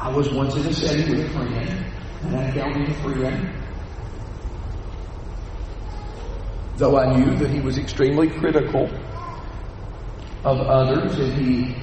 I 0.00 0.08
was 0.08 0.32
once 0.32 0.56
in 0.56 0.66
a 0.66 0.72
setting 0.72 1.10
with 1.10 1.26
a 1.26 1.28
friend, 1.28 1.84
and 2.22 2.36
I 2.36 2.50
counted 2.52 2.88
a 2.88 2.94
friend. 3.02 3.50
Though 6.76 6.98
I 6.98 7.14
knew 7.14 7.36
that 7.36 7.50
he 7.50 7.60
was 7.60 7.76
extremely 7.76 8.30
critical 8.30 8.88
of 10.42 10.58
others, 10.58 11.18
and 11.18 11.32
he 11.34 11.76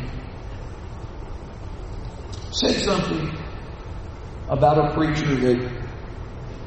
said 2.50 2.82
something 2.82 3.38
about 4.50 4.80
a 4.80 4.96
preacher 4.96 5.36
that 5.36 5.78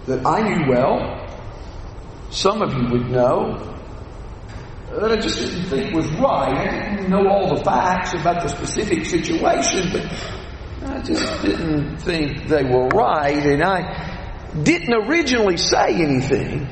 that 0.07 0.25
I 0.25 0.43
knew 0.43 0.71
well. 0.71 1.17
Some 2.31 2.63
of 2.63 2.73
you 2.75 2.87
would 2.91 3.11
know 3.11 3.59
that 4.93 5.11
I 5.11 5.17
just 5.17 5.39
didn't 5.39 5.65
think 5.65 5.93
was 5.95 6.07
right. 6.13 6.57
I 6.57 6.95
didn't 6.95 7.11
know 7.11 7.29
all 7.29 7.57
the 7.57 7.65
facts 7.65 8.15
about 8.15 8.43
the 8.43 8.49
specific 8.49 9.05
situation, 9.05 9.91
but 9.93 10.40
I 11.01 11.03
just 11.03 11.43
didn't 11.43 11.97
think 11.97 12.47
they 12.49 12.63
were 12.63 12.87
right, 12.89 13.43
and 13.47 13.63
I 13.65 14.53
didn't 14.63 14.93
originally 14.93 15.57
say 15.57 15.95
anything. 15.95 16.69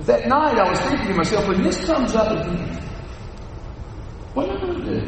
That 0.00 0.26
night 0.26 0.58
I 0.58 0.68
was 0.68 0.80
thinking 0.80 1.06
to 1.06 1.14
myself, 1.14 1.46
when 1.46 1.62
this 1.62 1.84
comes 1.84 2.16
up 2.16 2.32
again, 2.32 2.82
what 4.34 4.48
am 4.50 4.56
I 4.56 4.60
going 4.60 4.84
to 4.84 5.00
do? 5.00 5.06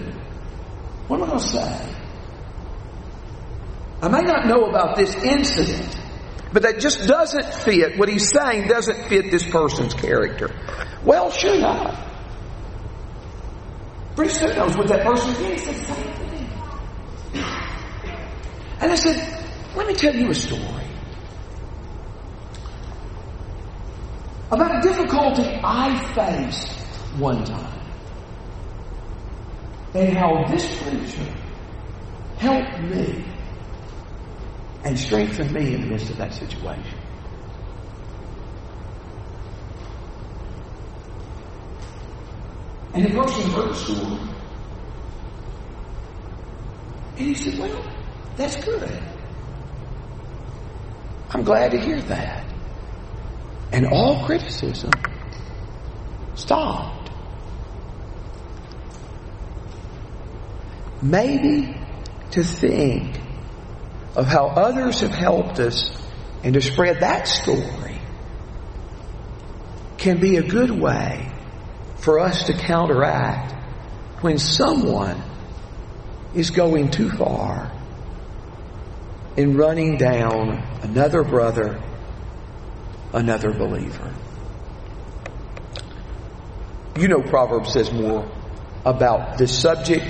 What 1.09 1.17
am 1.17 1.25
I 1.25 1.27
going 1.27 1.41
to 1.41 1.49
say? 1.49 1.95
I 4.01 4.09
may 4.09 4.23
not 4.23 4.47
know 4.47 4.67
about 4.67 4.95
this 4.95 5.13
incident, 5.17 6.01
but 6.53 6.63
that 6.63 6.79
just 6.79 7.05
doesn't 7.09 7.53
fit, 7.53 7.99
what 7.99 8.09
he's 8.09 8.31
saying 8.31 8.69
doesn't 8.69 9.09
fit 9.09 9.33
this 9.33 9.45
person's 9.51 9.95
character. 9.95 10.55
Well, 11.05 11.33
should 11.33 11.65
I? 11.65 12.05
I 14.19 14.65
was 14.65 14.77
with 14.77 14.89
that 14.89 15.05
person 15.05 15.31
again. 15.37 15.53
He 15.53 15.59
said 15.59 15.75
the 15.77 15.85
same 15.85 16.13
thing. 16.15 16.51
And 18.81 18.93
I 18.93 18.95
said, 18.97 19.45
let 19.77 19.87
me 19.87 19.95
tell 19.95 20.15
you 20.15 20.29
a 20.31 20.35
story. 20.35 20.85
About 24.51 24.79
a 24.79 24.89
difficulty 24.89 25.61
I 25.63 25.97
faced 26.15 26.69
one 27.19 27.45
time. 27.45 27.81
And 29.95 30.17
how 30.17 30.47
this 30.49 30.83
preacher 30.83 31.35
helped 32.39 32.81
me 32.83 33.25
and 34.85 34.99
strengthened 34.99 35.53
me 35.53 35.75
in 35.75 35.83
the 35.83 35.87
midst 35.87 36.11
of 36.11 36.17
that 36.17 36.33
situation. 36.33 36.98
And 42.99 43.07
the 43.07 43.11
person 43.11 43.49
heard 43.53 43.69
the 43.71 43.75
story. 43.77 44.19
And 47.17 47.29
he 47.29 47.35
said, 47.35 47.57
Well, 47.57 47.95
that's 48.37 48.57
good. 48.57 49.01
I'm 51.31 51.45
glad 51.45 51.71
to 51.71 51.81
hear 51.81 52.01
that. 52.01 52.45
And 53.71 53.87
all 53.87 54.27
criticism 54.27 54.91
stopped. 56.35 57.13
Maybe 61.01 61.81
to 62.33 62.43
think 62.43 63.17
of 64.17 64.27
how 64.27 64.49
others 64.49 65.03
have 65.03 65.13
helped 65.13 65.61
us 65.61 65.97
and 66.43 66.55
to 66.55 66.61
spread 66.61 66.99
that 66.99 67.29
story 67.29 68.01
can 69.99 70.19
be 70.19 70.39
a 70.39 70.43
good 70.43 70.73
way 70.73 71.28
for 71.99 72.21
us 72.21 72.45
to 72.45 72.53
counteract 72.53 73.55
when 74.23 74.39
someone 74.39 75.23
is 76.35 76.51
going 76.51 76.91
too 76.91 77.11
far 77.11 77.71
in 79.37 79.57
running 79.57 79.97
down 79.97 80.63
another 80.83 81.23
brother, 81.23 81.81
another 83.13 83.53
believer. 83.53 84.15
You 86.99 87.09
know, 87.09 87.23
Proverbs 87.23 87.73
says 87.73 87.93
more 87.93 88.29
about 88.85 89.39
this 89.39 89.57
subject, 89.57 90.05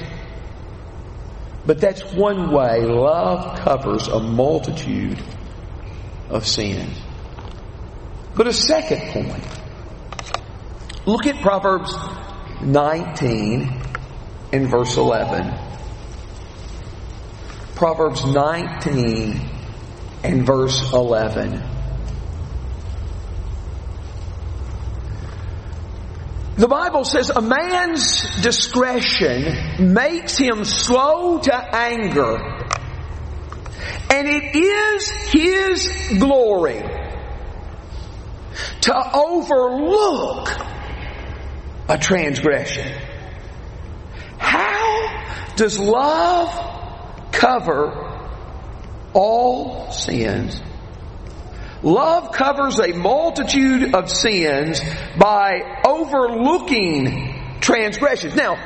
but 1.66 1.81
that's 1.81 2.03
one 2.14 2.51
way 2.51 2.81
love 2.87 3.59
covers 3.59 4.09
a 4.09 4.20
multitude 4.20 5.22
of 6.31 6.46
sins. 6.46 6.98
But 8.35 8.46
a 8.46 8.53
second 8.53 9.12
point 9.12 9.58
Look 11.09 11.27
at 11.27 11.40
Proverbs 11.40 11.90
19 12.61 13.83
and 14.53 14.71
verse 14.71 14.94
11. 14.99 15.55
Proverbs 17.75 18.27
19 18.27 19.40
and 20.23 20.44
verse 20.44 20.92
11. 20.92 21.62
The 26.57 26.68
Bible 26.68 27.05
says 27.05 27.31
a 27.31 27.40
man's 27.40 28.42
discretion 28.42 29.94
makes 29.94 30.37
him 30.37 30.66
slow 30.66 31.38
to 31.38 31.75
anger, 31.75 32.37
and 34.11 34.29
it 34.29 34.55
is 34.55 35.11
his 35.33 36.18
glory 36.21 36.83
to 38.83 39.11
overlook 39.14 40.68
a 41.88 41.98
transgression. 41.98 42.92
How 44.38 45.55
does 45.57 45.79
love 45.79 47.33
cover 47.33 48.29
all 49.14 49.90
sins? 49.90 50.61
Love 51.83 52.33
covers 52.33 52.79
a 52.81 52.92
multitude 52.92 53.94
of 53.94 54.11
sins 54.11 54.81
by 55.16 55.81
overlooking 55.87 57.59
transgressions. 57.61 58.35
Now, 58.35 58.57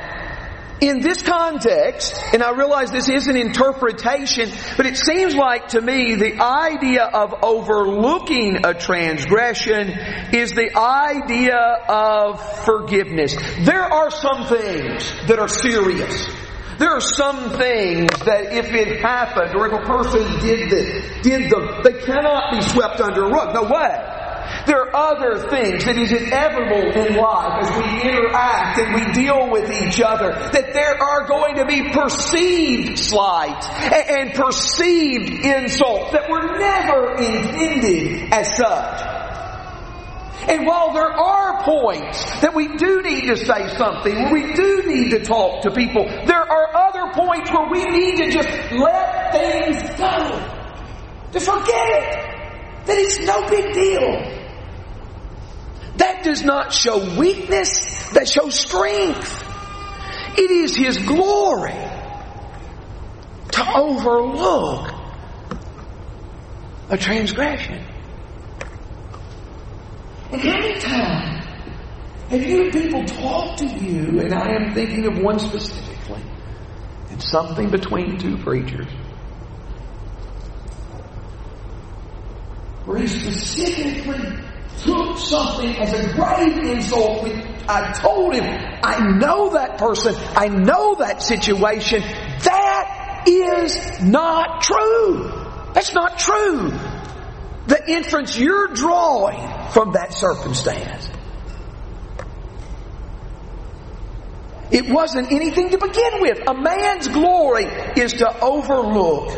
in 0.81 0.99
this 0.99 1.21
context, 1.21 2.21
and 2.33 2.43
I 2.43 2.51
realize 2.51 2.91
this 2.91 3.09
is 3.09 3.27
an 3.27 3.37
interpretation, 3.37 4.51
but 4.75 4.85
it 4.85 4.97
seems 4.97 5.35
like 5.35 5.69
to 5.69 5.81
me 5.81 6.15
the 6.15 6.41
idea 6.41 7.03
of 7.03 7.43
overlooking 7.43 8.65
a 8.65 8.73
transgression 8.73 9.89
is 10.33 10.51
the 10.51 10.77
idea 10.77 11.57
of 11.87 12.65
forgiveness. 12.65 13.35
There 13.59 13.83
are 13.83 14.11
some 14.11 14.45
things 14.47 15.09
that 15.27 15.39
are 15.39 15.47
serious. 15.47 16.27
There 16.79 16.89
are 16.89 17.01
some 17.01 17.51
things 17.51 18.09
that 18.25 18.51
if 18.51 18.73
it 18.73 18.99
happened 18.99 19.55
or 19.55 19.67
if 19.67 19.73
a 19.73 19.85
person 19.85 20.39
did 20.39 20.69
this, 20.69 21.21
did 21.21 21.51
them, 21.51 21.81
they 21.83 22.01
cannot 22.01 22.51
be 22.51 22.61
swept 22.61 22.99
under 22.99 23.25
a 23.25 23.29
rug. 23.29 23.53
No 23.53 23.63
way. 23.63 24.12
There 24.65 24.81
are 24.81 24.95
other 24.95 25.49
things 25.49 25.85
that 25.85 25.97
is 25.97 26.11
inevitable 26.11 26.91
in 26.91 27.15
life 27.15 27.63
as 27.63 27.69
we 27.77 28.09
interact 28.09 28.79
and 28.79 28.95
we 28.95 29.13
deal 29.13 29.49
with 29.49 29.71
each 29.71 30.01
other 30.01 30.31
that 30.33 30.73
there 30.73 31.01
are 31.01 31.27
going 31.27 31.55
to 31.55 31.65
be 31.65 31.89
perceived 31.91 32.99
slights 32.99 33.67
and 33.67 34.33
perceived 34.33 35.45
insults 35.45 36.11
that 36.11 36.29
were 36.29 36.57
never 36.57 37.15
intended 37.15 38.33
as 38.33 38.55
such. 38.55 39.23
And 40.47 40.67
while 40.67 40.93
there 40.93 41.11
are 41.11 41.63
points 41.63 42.41
that 42.41 42.53
we 42.53 42.75
do 42.75 43.01
need 43.01 43.27
to 43.27 43.37
say 43.37 43.75
something, 43.77 44.31
we 44.31 44.53
do 44.53 44.83
need 44.85 45.11
to 45.11 45.23
talk 45.23 45.61
to 45.63 45.71
people, 45.71 46.05
there 46.25 46.43
are 46.43 46.75
other 46.75 47.13
points 47.13 47.49
where 47.51 47.69
we 47.69 47.85
need 47.85 48.17
to 48.17 48.31
just 48.31 48.49
let 48.71 49.31
things 49.31 49.97
go. 49.97 50.59
To 51.31 51.39
forget 51.39 51.87
it. 51.89 52.32
Then 52.85 52.97
it's 52.99 53.19
no 53.19 53.47
big 53.47 53.73
deal. 53.73 54.41
That 55.97 56.23
does 56.23 56.43
not 56.43 56.73
show 56.73 57.17
weakness, 57.17 58.09
that 58.11 58.27
shows 58.27 58.59
strength. 58.59 59.41
It 60.37 60.49
is 60.49 60.75
His 60.75 60.97
glory 60.97 61.73
to 63.51 63.77
overlook 63.77 64.91
a 66.89 66.97
transgression. 66.97 67.85
And 70.31 70.41
how 70.41 70.57
many 70.57 70.79
times 70.79 71.45
have 72.29 72.43
you 72.43 72.71
people 72.71 73.05
talk 73.05 73.57
to 73.57 73.67
you, 73.67 74.19
and 74.19 74.33
I 74.33 74.55
am 74.55 74.73
thinking 74.73 75.05
of 75.05 75.19
one 75.19 75.37
specifically, 75.37 76.23
and 77.11 77.21
something 77.21 77.69
between 77.69 78.17
two 78.17 78.37
preachers, 78.37 78.87
where 82.85 82.99
he 82.99 83.07
specifically 83.07 84.43
took 84.81 85.17
something 85.17 85.75
as 85.77 85.93
a 85.93 86.13
grave 86.13 86.57
insult. 86.75 87.29
I 87.67 87.93
told 87.93 88.35
him, 88.35 88.43
I 88.83 89.17
know 89.17 89.51
that 89.51 89.77
person, 89.77 90.15
I 90.35 90.49
know 90.49 90.95
that 90.95 91.21
situation. 91.21 92.01
That 92.01 93.23
is 93.27 94.01
not 94.01 94.61
true. 94.61 95.31
That's 95.73 95.93
not 95.93 96.19
true. 96.19 96.71
The 97.67 97.81
inference 97.87 98.37
you're 98.37 98.67
drawing 98.73 99.69
from 99.71 99.93
that 99.93 100.13
circumstance. 100.13 101.09
It 104.71 104.89
wasn't 104.89 105.31
anything 105.31 105.69
to 105.69 105.77
begin 105.77 106.21
with. 106.21 106.39
A 106.49 106.53
man's 106.53 107.07
glory 107.07 107.65
is 107.95 108.13
to 108.13 108.39
overlook 108.41 109.31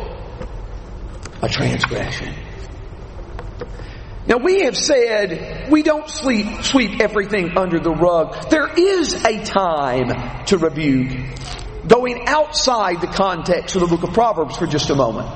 a 1.41 1.49
transgression. 1.49 2.33
Now 4.27 4.37
we 4.37 4.61
have 4.61 4.75
said 4.75 5.69
we 5.69 5.83
don't 5.83 6.09
sleep, 6.09 6.63
sweep 6.63 6.99
everything 6.99 7.57
under 7.57 7.79
the 7.79 7.91
rug. 7.91 8.49
There 8.49 8.67
is 8.67 9.13
a 9.23 9.43
time 9.43 10.45
to 10.45 10.57
rebuke. 10.57 11.11
Going 11.87 12.27
outside 12.27 13.01
the 13.01 13.07
context 13.07 13.75
of 13.75 13.81
the 13.81 13.87
book 13.87 14.01
of 14.01 14.13
Proverbs 14.13 14.57
for 14.57 14.65
just 14.65 14.89
a 14.89 14.95
moment. 14.95 15.29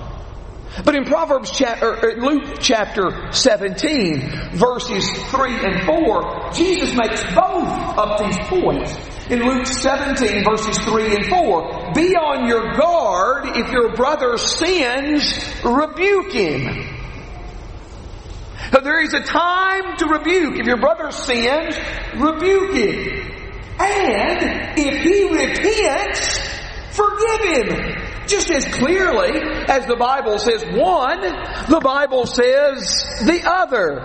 But 0.84 0.96
in 0.96 1.06
Proverbs 1.06 1.52
chapter, 1.52 1.92
er, 1.92 2.16
Luke 2.18 2.58
chapter 2.60 3.32
17, 3.32 4.58
verses 4.58 5.08
3 5.30 5.66
and 5.66 5.86
4, 5.86 6.52
Jesus 6.54 6.96
makes 6.96 7.24
both 7.36 7.98
of 7.98 8.20
these 8.20 8.38
points. 8.48 8.96
In 9.30 9.44
Luke 9.44 9.68
17, 9.68 10.44
verses 10.44 10.78
3 10.80 11.16
and 11.16 11.26
4, 11.28 11.92
be 11.94 12.16
on 12.16 12.48
your 12.48 12.74
guard 12.74 13.58
if 13.58 13.72
your 13.72 13.94
brother 13.94 14.38
sins, 14.38 15.38
rebuke 15.64 16.32
him. 16.32 16.99
There 18.72 19.02
is 19.02 19.14
a 19.14 19.22
time 19.22 19.98
to 19.98 20.06
rebuke. 20.06 20.60
If 20.60 20.66
your 20.66 20.80
brother 20.80 21.12
sins, 21.12 21.76
rebuke 22.16 22.74
him. 22.74 23.40
And 23.80 24.78
if 24.78 25.04
he 25.04 25.30
repents, 25.30 26.40
forgive 26.92 27.68
him. 27.68 28.28
Just 28.28 28.52
as 28.52 28.66
clearly 28.66 29.42
as 29.68 29.86
the 29.88 29.96
Bible 29.96 30.38
says 30.38 30.64
one, 30.64 31.22
the 31.22 31.82
Bible 31.84 32.26
says 32.26 33.26
the 33.26 33.42
other. 33.46 34.04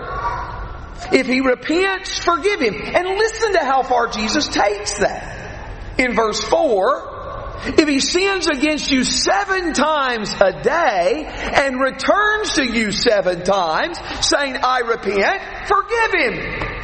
If 1.11 1.27
he 1.27 1.41
repents, 1.41 2.17
forgive 2.19 2.61
him. 2.61 2.73
And 2.73 3.07
listen 3.07 3.53
to 3.53 3.59
how 3.59 3.83
far 3.83 4.07
Jesus 4.07 4.47
takes 4.47 4.97
that. 4.99 5.99
In 5.99 6.15
verse 6.15 6.41
4, 6.41 7.14
if 7.63 7.87
he 7.87 7.99
sins 7.99 8.47
against 8.47 8.91
you 8.91 9.03
seven 9.03 9.73
times 9.73 10.33
a 10.39 10.61
day 10.61 11.25
and 11.25 11.79
returns 11.79 12.55
to 12.55 12.65
you 12.65 12.91
seven 12.91 13.43
times 13.43 13.97
saying, 14.21 14.57
I 14.57 14.79
repent, 14.79 15.67
forgive 15.67 16.11
him. 16.13 16.75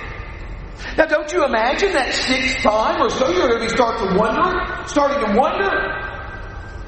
Now 0.98 1.06
don't 1.06 1.32
you 1.32 1.46
imagine 1.46 1.94
that 1.94 2.14
sixth 2.14 2.64
time 2.64 3.02
or 3.02 3.10
so 3.10 3.30
you're 3.30 3.48
going 3.48 3.68
to 3.68 3.70
start 3.70 4.00
to 4.00 4.18
wonder, 4.18 4.88
starting 4.88 5.26
to 5.26 5.40
wonder, 5.40 5.72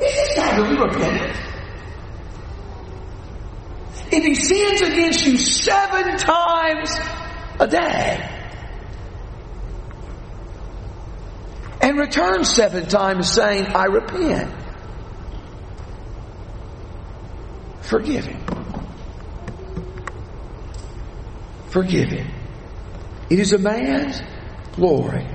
is 0.01 0.13
this 0.13 0.37
guy 0.37 0.57
really 0.57 0.77
repentant? 0.77 1.37
If 4.11 4.23
he 4.23 4.35
sins 4.35 4.81
against 4.81 5.25
you 5.25 5.37
seven 5.37 6.17
times 6.17 6.95
a 7.59 7.67
day, 7.67 8.42
and 11.83 11.99
returns 11.99 12.49
seven 12.49 12.87
times 12.87 13.29
saying, 13.29 13.65
I 13.65 13.85
repent. 13.85 14.55
Forgive 17.81 18.25
him. 18.25 18.41
Forgive 21.67 22.07
him. 22.07 22.27
It 23.29 23.39
is 23.39 23.51
a 23.51 23.57
man's 23.57 24.21
glory 24.71 25.27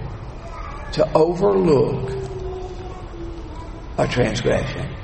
to 0.92 1.12
overlook 1.14 2.10
a 3.98 4.08
transgression. 4.08 4.96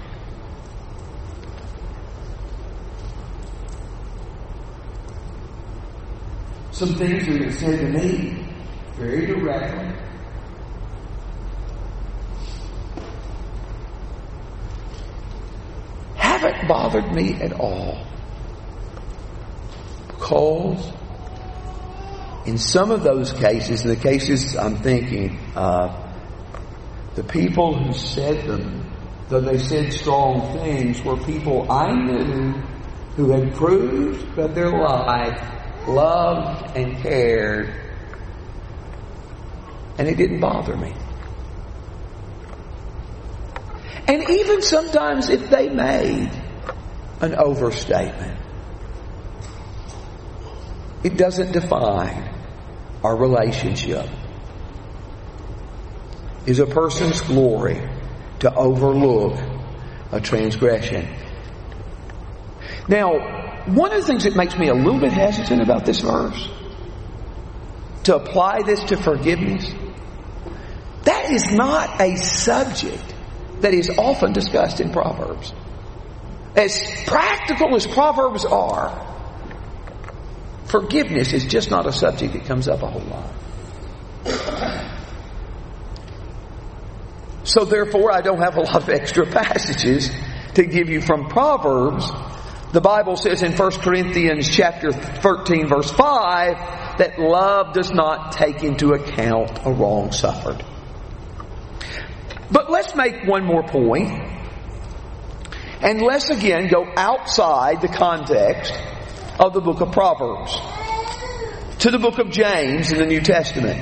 Some 6.71 6.95
things 6.95 7.27
have 7.27 7.39
been 7.39 7.53
said 7.53 7.81
to 7.81 7.87
me 7.87 8.49
very 8.97 9.27
directly 9.27 10.04
haven't 16.45 16.69
bothered 16.69 17.13
me 17.13 17.35
at 17.35 17.53
all. 17.53 17.99
Because 20.09 20.93
in 22.47 22.59
some 22.59 22.91
of 22.91 23.03
those 23.03 23.33
cases, 23.33 23.83
the 23.83 23.97
cases 23.97 24.57
I'm 24.57 24.77
thinking 24.77 25.39
of, 25.55 25.97
the 27.15 27.25
people 27.25 27.75
who 27.77 27.93
said 27.93 28.47
them, 28.47 28.93
though 29.29 29.41
they 29.41 29.59
said 29.59 29.93
strong 29.93 30.53
things, 30.59 31.03
were 31.03 31.17
people 31.17 31.71
I 31.71 31.93
knew 31.93 32.53
who 33.17 33.31
had 33.31 33.55
proved 33.55 34.37
that 34.37 34.55
their 34.55 34.71
life 34.71 35.87
loved 35.87 36.77
and 36.77 36.97
cared, 36.99 37.73
and 39.99 40.09
it 40.09 40.17
didn't 40.17 40.41
bother 40.41 40.77
me. 40.77 40.93
And 44.07 44.29
even 44.29 44.61
sometimes 44.63 45.31
if 45.31 45.49
they 45.49 45.69
made 45.69 46.31
an 47.21 47.35
overstatement, 47.35 48.39
it 51.03 51.17
doesn't 51.17 51.53
define 51.53 52.35
our 53.03 53.17
relationship. 53.17 54.07
Is 56.47 56.59
a 56.59 56.67
person's 56.67 57.23
glory 57.23 57.81
to 58.41 58.55
overlook 58.55 59.39
a 60.13 60.21
transgression. 60.21 61.09
Now, 62.87 63.65
one 63.67 63.93
of 63.93 64.01
the 64.03 64.07
things 64.07 64.25
that 64.25 64.37
makes 64.37 64.59
me 64.59 64.69
a 64.69 64.75
little 64.75 65.01
bit 65.01 65.13
hesitant 65.13 65.63
about 65.63 65.87
this 65.87 66.01
verse, 66.01 66.51
to 68.03 68.17
apply 68.17 68.61
this 68.67 68.85
to 68.85 68.99
forgiveness, 68.99 69.73
that 71.05 71.31
is 71.31 71.51
not 71.51 71.99
a 72.01 72.17
subject 72.17 73.14
that 73.65 73.73
is 73.73 73.89
often 73.97 74.35
discussed 74.35 74.79
in 74.79 74.93
Proverbs. 74.93 75.55
As 76.55 76.79
practical 77.07 77.75
as 77.75 77.87
Proverbs 77.87 78.45
are, 78.45 78.93
forgiveness 80.67 81.33
is 81.33 81.47
just 81.47 81.71
not 81.71 81.87
a 81.87 81.93
subject 81.93 82.35
that 82.35 82.45
comes 82.45 82.69
up 82.69 82.83
a 82.83 82.87
whole 82.87 83.01
lot. 83.01 83.31
So 87.45 87.65
therefore, 87.65 88.13
I 88.13 88.21
don't 88.21 88.41
have 88.41 88.57
a 88.57 88.61
lot 88.61 88.77
of 88.77 88.91
extra 88.91 89.25
passages 89.25 90.11
to 90.57 90.67
give 90.67 90.91
you 90.91 91.01
from 91.01 91.31
Proverbs. 91.31 92.07
The 92.73 92.83
Bible 92.83 93.17
says 93.17 93.43
in 93.43 93.57
1 93.57 93.71
Corinthians 93.81 94.47
chapter 94.47 94.93
13 94.93 95.69
verse 95.69 95.91
5 95.91 96.99
that 96.99 97.19
love 97.19 97.73
does 97.73 97.91
not 97.91 98.33
take 98.33 98.63
into 98.63 98.93
account 98.93 99.61
a 99.65 99.73
wrong 99.73 100.13
suffered. 100.13 100.63
Make 102.97 103.25
one 103.27 103.45
more 103.45 103.65
point, 103.65 104.09
and 105.81 106.01
let's 106.01 106.31
again 106.31 106.69
go 106.69 106.87
outside 106.97 107.81
the 107.81 107.89
context 107.89 108.73
of 109.39 109.53
the 109.53 109.61
book 109.61 109.81
of 109.81 109.91
Proverbs 109.93 110.57
to 111.81 111.91
the 111.91 111.99
book 111.99 112.19
of 112.19 112.31
James 112.31 112.93
in 112.93 112.99
the 112.99 113.07
New 113.07 113.21
Testament. 113.21 113.79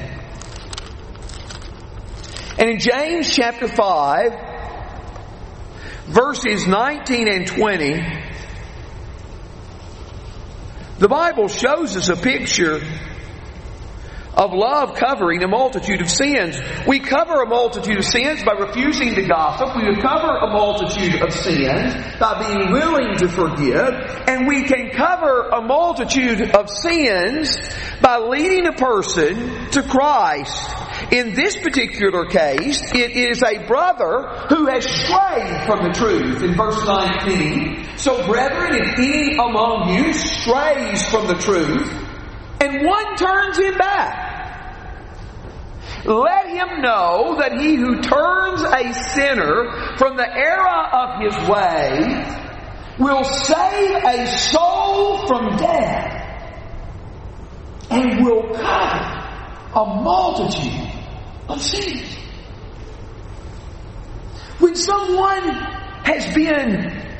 And 2.58 2.70
in 2.70 2.78
James 2.78 3.34
chapter 3.34 3.68
5, 3.68 4.32
verses 6.06 6.66
19 6.66 7.28
and 7.28 7.46
20, 7.46 8.02
the 10.98 11.08
Bible 11.08 11.48
shows 11.48 11.96
us 11.96 12.08
a 12.08 12.16
picture 12.16 12.80
of 14.34 14.52
love 14.52 14.94
covering 14.94 15.42
a 15.42 15.48
multitude 15.48 16.00
of 16.00 16.10
sins. 16.10 16.58
We 16.86 17.00
cover 17.00 17.42
a 17.42 17.46
multitude 17.46 17.98
of 17.98 18.04
sins 18.04 18.42
by 18.42 18.52
refusing 18.52 19.14
to 19.14 19.22
gossip. 19.22 19.76
We 19.76 19.96
cover 20.00 20.36
a 20.36 20.48
multitude 20.48 21.20
of 21.20 21.32
sins 21.32 21.94
by 22.18 22.46
being 22.46 22.72
willing 22.72 23.16
to 23.18 23.28
forgive. 23.28 23.94
And 24.26 24.46
we 24.46 24.64
can 24.64 24.90
cover 24.90 25.48
a 25.50 25.60
multitude 25.60 26.50
of 26.54 26.70
sins 26.70 27.56
by 28.00 28.18
leading 28.18 28.66
a 28.66 28.72
person 28.72 29.70
to 29.70 29.82
Christ. 29.82 30.82
In 31.10 31.34
this 31.34 31.58
particular 31.58 32.26
case, 32.26 32.80
it 32.94 33.10
is 33.12 33.42
a 33.42 33.66
brother 33.66 34.28
who 34.48 34.66
has 34.66 34.84
strayed 34.84 35.66
from 35.66 35.84
the 35.84 35.92
truth 35.92 36.42
in 36.42 36.56
verse 36.56 36.82
19. 36.86 37.98
So 37.98 38.26
brethren, 38.26 38.74
if 38.74 38.98
any 38.98 39.34
among 39.34 39.94
you 39.94 40.12
strays 40.14 41.04
from 41.10 41.26
the 41.26 41.34
truth, 41.34 42.08
and 42.62 42.86
one 42.86 43.16
turns 43.16 43.58
him 43.58 43.76
back. 43.76 44.21
Let 46.04 46.48
him 46.48 46.82
know 46.82 47.36
that 47.38 47.60
he 47.60 47.76
who 47.76 48.00
turns 48.00 48.62
a 48.62 48.92
sinner 49.14 49.96
from 49.96 50.16
the 50.16 50.28
error 50.28 50.86
of 50.92 51.20
his 51.22 51.48
way 51.48 52.42
will 52.98 53.24
save 53.24 54.04
a 54.04 54.26
soul 54.38 55.26
from 55.28 55.56
death 55.56 56.22
and 57.90 58.24
will 58.24 58.52
cover 58.52 59.22
a 59.74 59.86
multitude 60.02 60.90
of 61.48 61.60
sins. 61.62 62.16
When 64.58 64.74
someone 64.74 65.50
has 66.04 66.34
been 66.34 67.11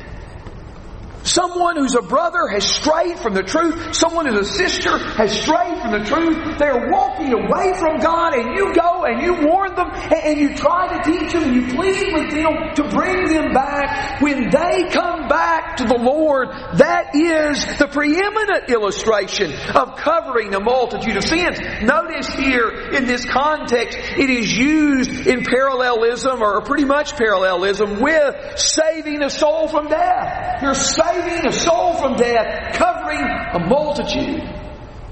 Someone 1.23 1.77
who's 1.77 1.95
a 1.95 2.01
brother 2.01 2.47
has 2.47 2.65
strayed 2.67 3.17
from 3.19 3.33
the 3.33 3.43
truth. 3.43 3.95
Someone 3.95 4.25
who's 4.25 4.49
a 4.49 4.51
sister 4.51 4.97
has 4.97 5.31
strayed 5.31 5.81
from 5.81 5.91
the 5.91 6.03
truth. 6.03 6.59
They're 6.59 6.89
walking 6.91 7.31
away 7.31 7.73
from 7.79 7.99
God 7.99 8.33
and 8.33 8.55
you 8.57 8.73
go 8.73 9.05
and 9.05 9.21
you 9.21 9.47
warn 9.47 9.73
them 9.75 9.89
and 9.89 10.39
you 10.39 10.55
try 10.55 10.97
to 10.97 11.11
teach 11.11 11.31
them 11.31 11.43
and 11.43 11.55
you 11.55 11.75
plead 11.75 12.13
with 12.13 12.31
them 12.31 12.75
to 12.75 12.83
bring 12.95 13.29
them 13.29 13.53
back. 13.53 14.21
When 14.21 14.49
they 14.49 14.89
come 14.91 15.29
back 15.29 15.77
to 15.77 15.85
the 15.85 15.97
Lord, 15.97 16.49
that 16.49 17.15
is 17.15 17.63
the 17.77 17.87
preeminent 17.87 18.69
illustration 18.69 19.53
of 19.75 19.95
covering 19.95 20.53
a 20.53 20.59
multitude 20.59 21.15
of 21.15 21.23
sins. 21.23 21.57
Notice 21.81 22.27
here 22.33 22.69
in 22.91 23.05
this 23.05 23.25
context, 23.25 23.97
it 23.97 24.29
is 24.29 24.51
used 24.51 25.25
in 25.25 25.45
parallelism 25.45 26.41
or 26.41 26.61
pretty 26.61 26.85
much 26.85 27.15
parallelism 27.15 28.01
with 28.01 28.59
saving 28.59 29.23
a 29.23 29.29
soul 29.29 29.69
from 29.69 29.87
death. 29.87 30.61
You're 30.61 30.75
saving 30.75 31.12
saving 31.13 31.47
a 31.47 31.51
soul 31.51 31.93
from 31.95 32.15
death, 32.15 32.75
covering 32.75 33.21
a 33.21 33.59
multitude 33.67 34.41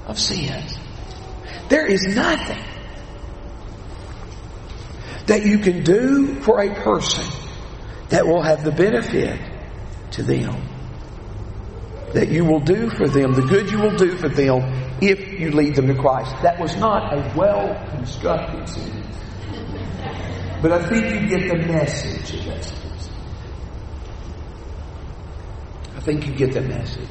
of 0.06 0.18
sins. 0.18 0.78
There 1.68 1.86
is 1.86 2.02
nothing 2.14 2.62
that 5.26 5.44
you 5.44 5.58
can 5.58 5.84
do 5.84 6.40
for 6.40 6.60
a 6.60 6.74
person 6.74 7.24
that 8.08 8.26
will 8.26 8.42
have 8.42 8.64
the 8.64 8.72
benefit 8.72 9.40
to 10.12 10.22
them. 10.22 10.68
That 12.12 12.28
you 12.28 12.44
will 12.44 12.60
do 12.60 12.90
for 12.90 13.08
them, 13.08 13.32
the 13.32 13.42
good 13.42 13.70
you 13.70 13.78
will 13.78 13.96
do 13.96 14.16
for 14.16 14.28
them 14.28 14.98
if 15.00 15.40
you 15.40 15.50
lead 15.50 15.76
them 15.76 15.86
to 15.86 15.94
Christ. 15.94 16.34
That 16.42 16.60
was 16.60 16.76
not 16.76 17.14
a 17.14 17.32
well 17.34 17.74
constructed 17.90 18.68
sentence. 18.68 19.16
But 20.60 20.72
I 20.72 20.88
think 20.88 21.22
you 21.22 21.38
get 21.38 21.48
the 21.48 21.66
message 21.66 22.38
of 22.38 22.44
that 22.44 22.82
think 26.02 26.26
you 26.26 26.34
get 26.34 26.52
the 26.52 26.60
message. 26.60 27.08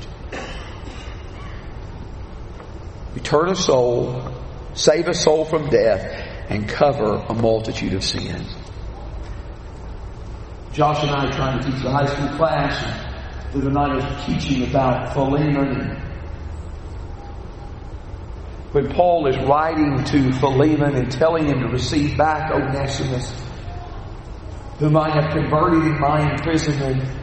Return 3.14 3.50
a 3.50 3.56
soul, 3.56 4.34
save 4.74 5.08
a 5.08 5.14
soul 5.14 5.46
from 5.46 5.70
death, 5.70 6.02
and 6.50 6.68
cover 6.68 7.16
a 7.16 7.34
multitude 7.34 7.94
of 7.94 8.04
sins. 8.04 8.54
Josh 10.74 11.04
and 11.04 11.12
I 11.12 11.28
are 11.28 11.32
trying 11.32 11.62
to 11.62 11.72
teach 11.72 11.82
the 11.82 11.92
high 11.92 12.06
school 12.06 12.38
class, 12.38 12.82
and 13.54 13.62
the 13.62 13.68
other 13.68 13.72
night 13.72 13.92
I 13.92 13.96
was 13.96 14.26
teaching 14.26 14.70
about 14.70 15.14
Philemon. 15.14 15.98
When 18.72 18.90
Paul 18.94 19.28
is 19.28 19.38
writing 19.46 20.04
to 20.06 20.32
Philemon 20.40 20.96
and 20.96 21.12
telling 21.12 21.48
him 21.48 21.60
to 21.60 21.68
receive 21.68 22.18
back 22.18 22.52
Onesimus, 22.52 23.34
whom 24.80 24.96
I 24.96 25.10
have 25.10 25.34
converted 25.34 25.84
in 25.84 26.00
my 26.00 26.32
imprisonment, 26.32 27.21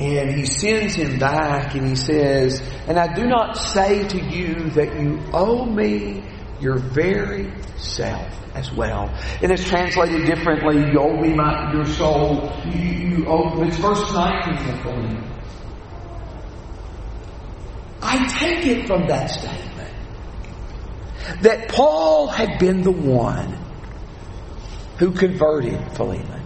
and 0.00 0.34
he 0.34 0.46
sends 0.46 0.94
him 0.94 1.18
back 1.18 1.74
and 1.74 1.86
he 1.86 1.94
says, 1.94 2.62
And 2.86 2.98
I 2.98 3.12
do 3.12 3.26
not 3.26 3.58
say 3.58 4.08
to 4.08 4.18
you 4.18 4.70
that 4.70 4.98
you 4.98 5.20
owe 5.34 5.66
me 5.66 6.24
your 6.58 6.78
very 6.78 7.52
self 7.76 8.34
as 8.54 8.72
well. 8.72 9.14
And 9.42 9.52
it's 9.52 9.68
translated 9.68 10.24
differently. 10.24 10.90
You 10.90 11.00
owe 11.00 11.20
me 11.20 11.34
my, 11.34 11.70
your 11.74 11.84
soul. 11.84 12.50
You, 12.64 12.80
you 12.80 13.26
owe, 13.26 13.62
it's 13.62 13.76
verse 13.76 14.10
19 14.14 15.26
I 18.02 18.26
take 18.38 18.66
it 18.66 18.86
from 18.86 19.06
that 19.08 19.26
statement 19.28 19.94
that 21.42 21.68
Paul 21.68 22.28
had 22.28 22.58
been 22.58 22.80
the 22.80 22.90
one 22.90 23.58
who 24.96 25.12
converted 25.12 25.94
Philemon. 25.94 26.42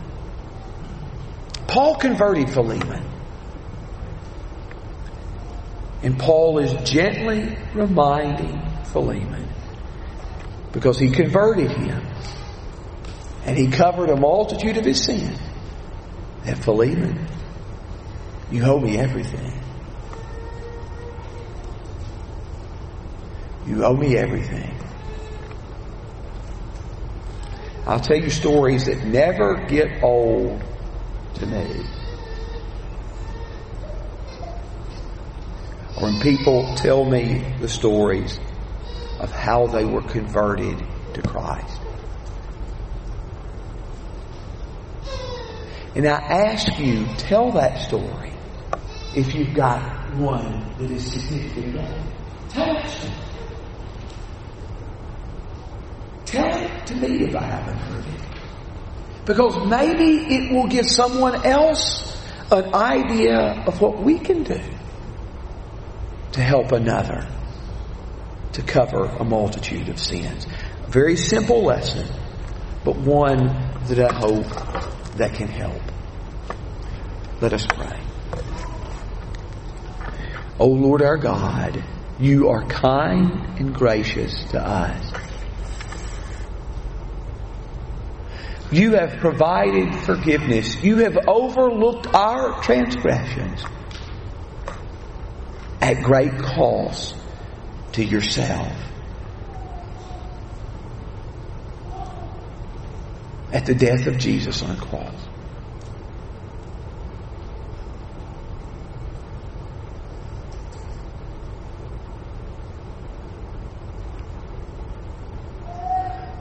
Paul 1.68 1.94
converted 1.94 2.50
Philemon. 2.50 3.13
And 6.04 6.18
Paul 6.18 6.58
is 6.58 6.70
gently 6.88 7.56
reminding 7.72 8.60
Philemon 8.92 9.48
because 10.70 10.98
he 10.98 11.10
converted 11.10 11.70
him 11.70 12.06
and 13.46 13.56
he 13.56 13.68
covered 13.68 14.10
a 14.10 14.16
multitude 14.16 14.76
of 14.76 14.84
his 14.84 15.02
sin. 15.02 15.32
That 16.44 16.58
Philemon, 16.58 17.26
you 18.50 18.62
owe 18.64 18.78
me 18.78 18.98
everything. 18.98 19.50
You 23.66 23.82
owe 23.82 23.96
me 23.96 24.14
everything. 24.18 24.76
I'll 27.86 28.00
tell 28.00 28.18
you 28.18 28.28
stories 28.28 28.84
that 28.84 29.06
never 29.06 29.54
get 29.68 30.02
old 30.02 30.62
to 31.36 31.46
me. 31.46 31.86
When 36.04 36.20
people 36.20 36.74
tell 36.74 37.02
me 37.02 37.42
the 37.60 37.68
stories 37.68 38.38
of 39.20 39.30
how 39.30 39.66
they 39.66 39.86
were 39.86 40.02
converted 40.02 40.76
to 41.14 41.22
Christ. 41.22 41.80
And 45.94 46.06
I 46.06 46.20
ask 46.50 46.78
you, 46.78 47.06
tell 47.16 47.52
that 47.52 47.78
story 47.88 48.34
if 49.16 49.34
you've 49.34 49.54
got 49.54 49.80
one 50.16 50.76
that 50.76 50.90
is 50.90 51.10
significant 51.10 51.74
enough. 51.74 52.06
Tell 52.50 52.74
that 52.74 52.90
story. 52.90 53.14
Tell 56.26 56.64
it 56.64 56.86
to 56.88 56.96
me 56.96 57.24
if 57.24 57.34
I 57.34 57.44
haven't 57.44 57.78
heard 57.78 58.04
it. 58.04 59.24
Because 59.24 59.56
maybe 59.70 60.34
it 60.34 60.52
will 60.52 60.66
give 60.66 60.86
someone 60.86 61.46
else 61.46 62.20
an 62.52 62.74
idea 62.74 63.64
of 63.66 63.80
what 63.80 64.02
we 64.02 64.18
can 64.18 64.42
do 64.42 64.60
to 66.34 66.42
help 66.42 66.72
another 66.72 67.28
to 68.52 68.62
cover 68.62 69.04
a 69.04 69.24
multitude 69.24 69.88
of 69.88 70.00
sins. 70.00 70.46
A 70.84 70.90
very 70.90 71.16
simple 71.16 71.62
lesson, 71.62 72.08
but 72.84 72.96
one 72.96 73.46
that 73.86 74.00
I 74.00 74.12
hope 74.12 74.46
that 75.16 75.34
can 75.34 75.46
help. 75.46 75.80
Let 77.40 77.52
us 77.52 77.66
pray. 77.66 78.00
O 80.58 80.66
Lord 80.66 81.02
our 81.02 81.16
God, 81.16 81.82
you 82.18 82.48
are 82.48 82.64
kind 82.66 83.58
and 83.58 83.72
gracious 83.72 84.44
to 84.50 84.60
us. 84.60 85.12
You 88.72 88.94
have 88.94 89.18
provided 89.18 89.94
forgiveness. 90.00 90.82
You 90.82 90.96
have 90.98 91.16
overlooked 91.28 92.08
our 92.12 92.60
transgressions 92.62 93.64
at 95.84 96.02
great 96.02 96.38
cost 96.38 97.14
to 97.92 98.02
yourself. 98.02 98.72
At 103.52 103.66
the 103.66 103.74
death 103.74 104.06
of 104.06 104.16
Jesus 104.16 104.62
on 104.62 104.76
the 104.76 104.80
cross. 104.80 105.14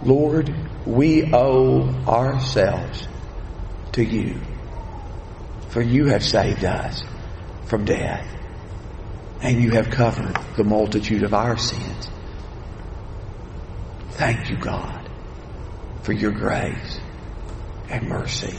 Lord, 0.04 0.56
we 0.86 1.34
owe 1.34 1.89
ourselves 2.08 3.06
to 3.91 4.06
you, 4.06 4.39
for 5.68 5.82
you 5.82 6.06
have 6.06 6.24
saved 6.24 6.64
us 6.64 7.04
from 7.66 7.84
death 7.84 8.43
and 9.44 9.62
you 9.62 9.72
have 9.72 9.89
covered 9.89 10.38
the 10.56 10.64
multitude 10.64 11.22
of 11.22 11.34
our 11.34 11.58
sins. 11.58 12.10
Thank 14.12 14.50
you, 14.50 14.56
God, 14.56 15.10
for 16.02 16.14
your 16.14 16.32
grace 16.32 17.00
and 17.89 18.08
mercy. 18.08 18.58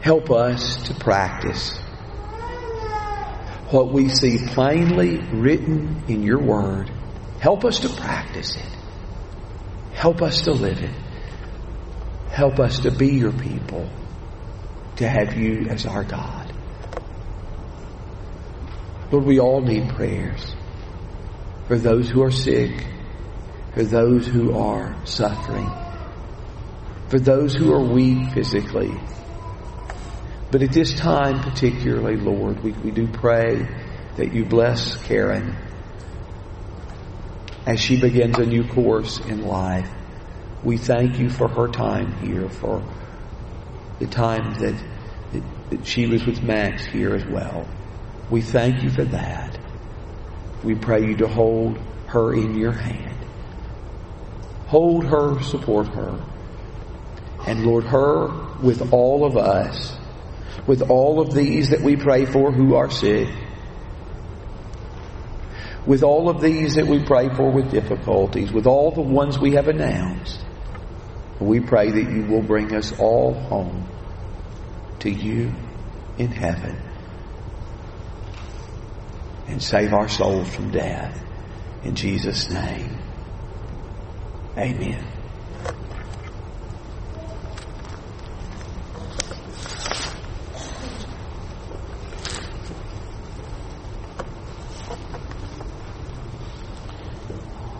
Help 0.00 0.30
us 0.30 0.84
to 0.84 0.94
practice 0.94 1.78
what 3.70 3.92
we 3.92 4.08
see 4.08 4.38
plainly 4.48 5.18
written 5.32 6.04
in 6.06 6.22
your 6.22 6.38
word. 6.40 6.90
Help 7.40 7.64
us 7.64 7.80
to 7.80 7.88
practice 7.88 8.54
it. 8.54 8.68
Help 9.94 10.22
us 10.22 10.42
to 10.42 10.52
live 10.52 10.80
it. 10.80 10.94
Help 12.28 12.60
us 12.60 12.80
to 12.80 12.90
be 12.90 13.08
your 13.08 13.32
people, 13.32 13.88
to 15.02 15.08
have 15.08 15.36
you 15.36 15.66
as 15.68 15.86
our 15.86 16.04
God. 16.04 16.52
Lord, 19.10 19.24
we 19.24 19.38
all 19.38 19.60
need 19.60 19.90
prayers 19.90 20.54
for 21.68 21.78
those 21.78 22.08
who 22.08 22.22
are 22.22 22.30
sick, 22.30 22.86
for 23.74 23.84
those 23.84 24.26
who 24.26 24.56
are 24.56 24.96
suffering, 25.04 25.70
for 27.08 27.18
those 27.18 27.54
who 27.54 27.72
are 27.72 27.84
weak 27.84 28.32
physically, 28.32 28.92
but 30.52 30.62
at 30.62 30.72
this 30.72 30.94
time, 30.94 31.40
particularly, 31.40 32.16
Lord, 32.16 32.62
we, 32.62 32.72
we 32.72 32.90
do 32.90 33.08
pray 33.08 33.66
that 34.18 34.34
you 34.34 34.44
bless 34.44 35.02
Karen 35.04 35.56
as 37.66 37.80
she 37.80 37.98
begins 37.98 38.38
a 38.38 38.44
new 38.44 38.68
course 38.68 39.18
in 39.20 39.46
life. 39.46 39.90
We 40.62 40.76
thank 40.76 41.18
you 41.18 41.30
for 41.30 41.48
her 41.48 41.68
time 41.68 42.12
here, 42.18 42.50
for 42.50 42.82
the 44.02 44.10
time 44.10 44.54
that, 44.60 44.74
that, 45.32 45.42
that 45.70 45.86
she 45.86 46.06
was 46.06 46.24
with 46.26 46.42
Max 46.42 46.84
here 46.84 47.14
as 47.14 47.24
well. 47.24 47.66
We 48.30 48.42
thank 48.42 48.82
you 48.82 48.90
for 48.90 49.04
that. 49.04 49.58
We 50.62 50.74
pray 50.74 51.06
you 51.06 51.16
to 51.16 51.28
hold 51.28 51.78
her 52.08 52.34
in 52.34 52.56
your 52.56 52.72
hand. 52.72 53.18
Hold 54.66 55.04
her, 55.04 55.42
support 55.42 55.88
her. 55.88 56.24
And 57.46 57.64
Lord, 57.64 57.84
her 57.84 58.28
with 58.62 58.92
all 58.92 59.24
of 59.24 59.36
us 59.36 59.96
with 60.66 60.82
all 60.82 61.20
of 61.20 61.34
these 61.34 61.70
that 61.70 61.80
we 61.80 61.96
pray 61.96 62.24
for 62.24 62.52
who 62.52 62.74
are 62.74 62.90
sick, 62.90 63.28
with 65.86 66.02
all 66.02 66.28
of 66.28 66.40
these 66.40 66.76
that 66.76 66.86
we 66.86 67.02
pray 67.02 67.28
for 67.34 67.50
with 67.50 67.70
difficulties, 67.70 68.52
with 68.52 68.66
all 68.66 68.92
the 68.92 69.00
ones 69.00 69.38
we 69.38 69.52
have 69.52 69.68
announced. 69.68 70.41
We 71.40 71.60
pray 71.60 71.90
that 71.90 72.12
you 72.12 72.24
will 72.24 72.42
bring 72.42 72.74
us 72.74 72.98
all 72.98 73.34
home 73.34 73.88
to 75.00 75.10
you 75.10 75.52
in 76.18 76.28
heaven 76.28 76.76
and 79.48 79.62
save 79.62 79.92
our 79.92 80.08
souls 80.08 80.54
from 80.54 80.70
death. 80.70 81.20
In 81.84 81.96
Jesus' 81.96 82.48
name, 82.48 82.96
amen. 84.56 85.11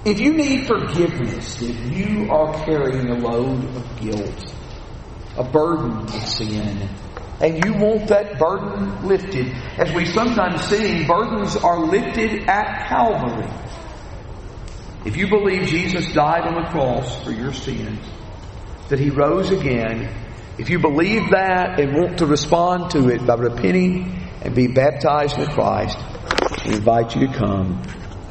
If 0.05 0.19
you 0.19 0.33
need 0.33 0.67
forgiveness, 0.67 1.63
if 1.63 1.97
you 1.97 2.29
are 2.29 2.53
carrying 2.65 3.09
a 3.09 3.19
load 3.19 3.65
of 3.77 4.01
guilt, 4.01 4.53
a 5.37 5.45
burden 5.45 5.93
of 5.93 6.11
sin, 6.11 6.89
and 7.41 7.65
you 7.65 7.73
want 7.75 8.09
that 8.09 8.37
burden 8.37 9.07
lifted, 9.07 9.47
as 9.79 9.95
we 9.95 10.05
sometimes 10.07 10.61
see, 10.63 11.07
burdens 11.07 11.55
are 11.55 11.87
lifted 11.87 12.49
at 12.49 12.89
Calvary. 12.89 13.49
If 15.05 15.17
you 15.17 15.29
believe 15.29 15.69
Jesus 15.69 16.13
died 16.13 16.49
on 16.49 16.65
the 16.65 16.69
cross 16.71 17.23
for 17.23 17.31
your 17.31 17.53
sins, 17.53 18.05
that 18.89 18.99
he 18.99 19.11
rose 19.11 19.53
again, 19.53 20.13
if 20.59 20.69
you 20.69 20.81
believe 20.81 21.31
that 21.31 21.79
and 21.79 21.95
want 21.95 22.19
to 22.19 22.27
respond 22.27 22.91
to 22.91 23.09
it 23.09 23.25
by 23.25 23.35
repenting 23.35 24.21
and 24.43 24.53
be 24.53 24.67
baptized 24.67 25.39
in 25.39 25.47
Christ, 25.47 25.97
we 26.67 26.75
invite 26.75 27.15
you 27.15 27.29
to 27.29 27.33
come 27.33 27.81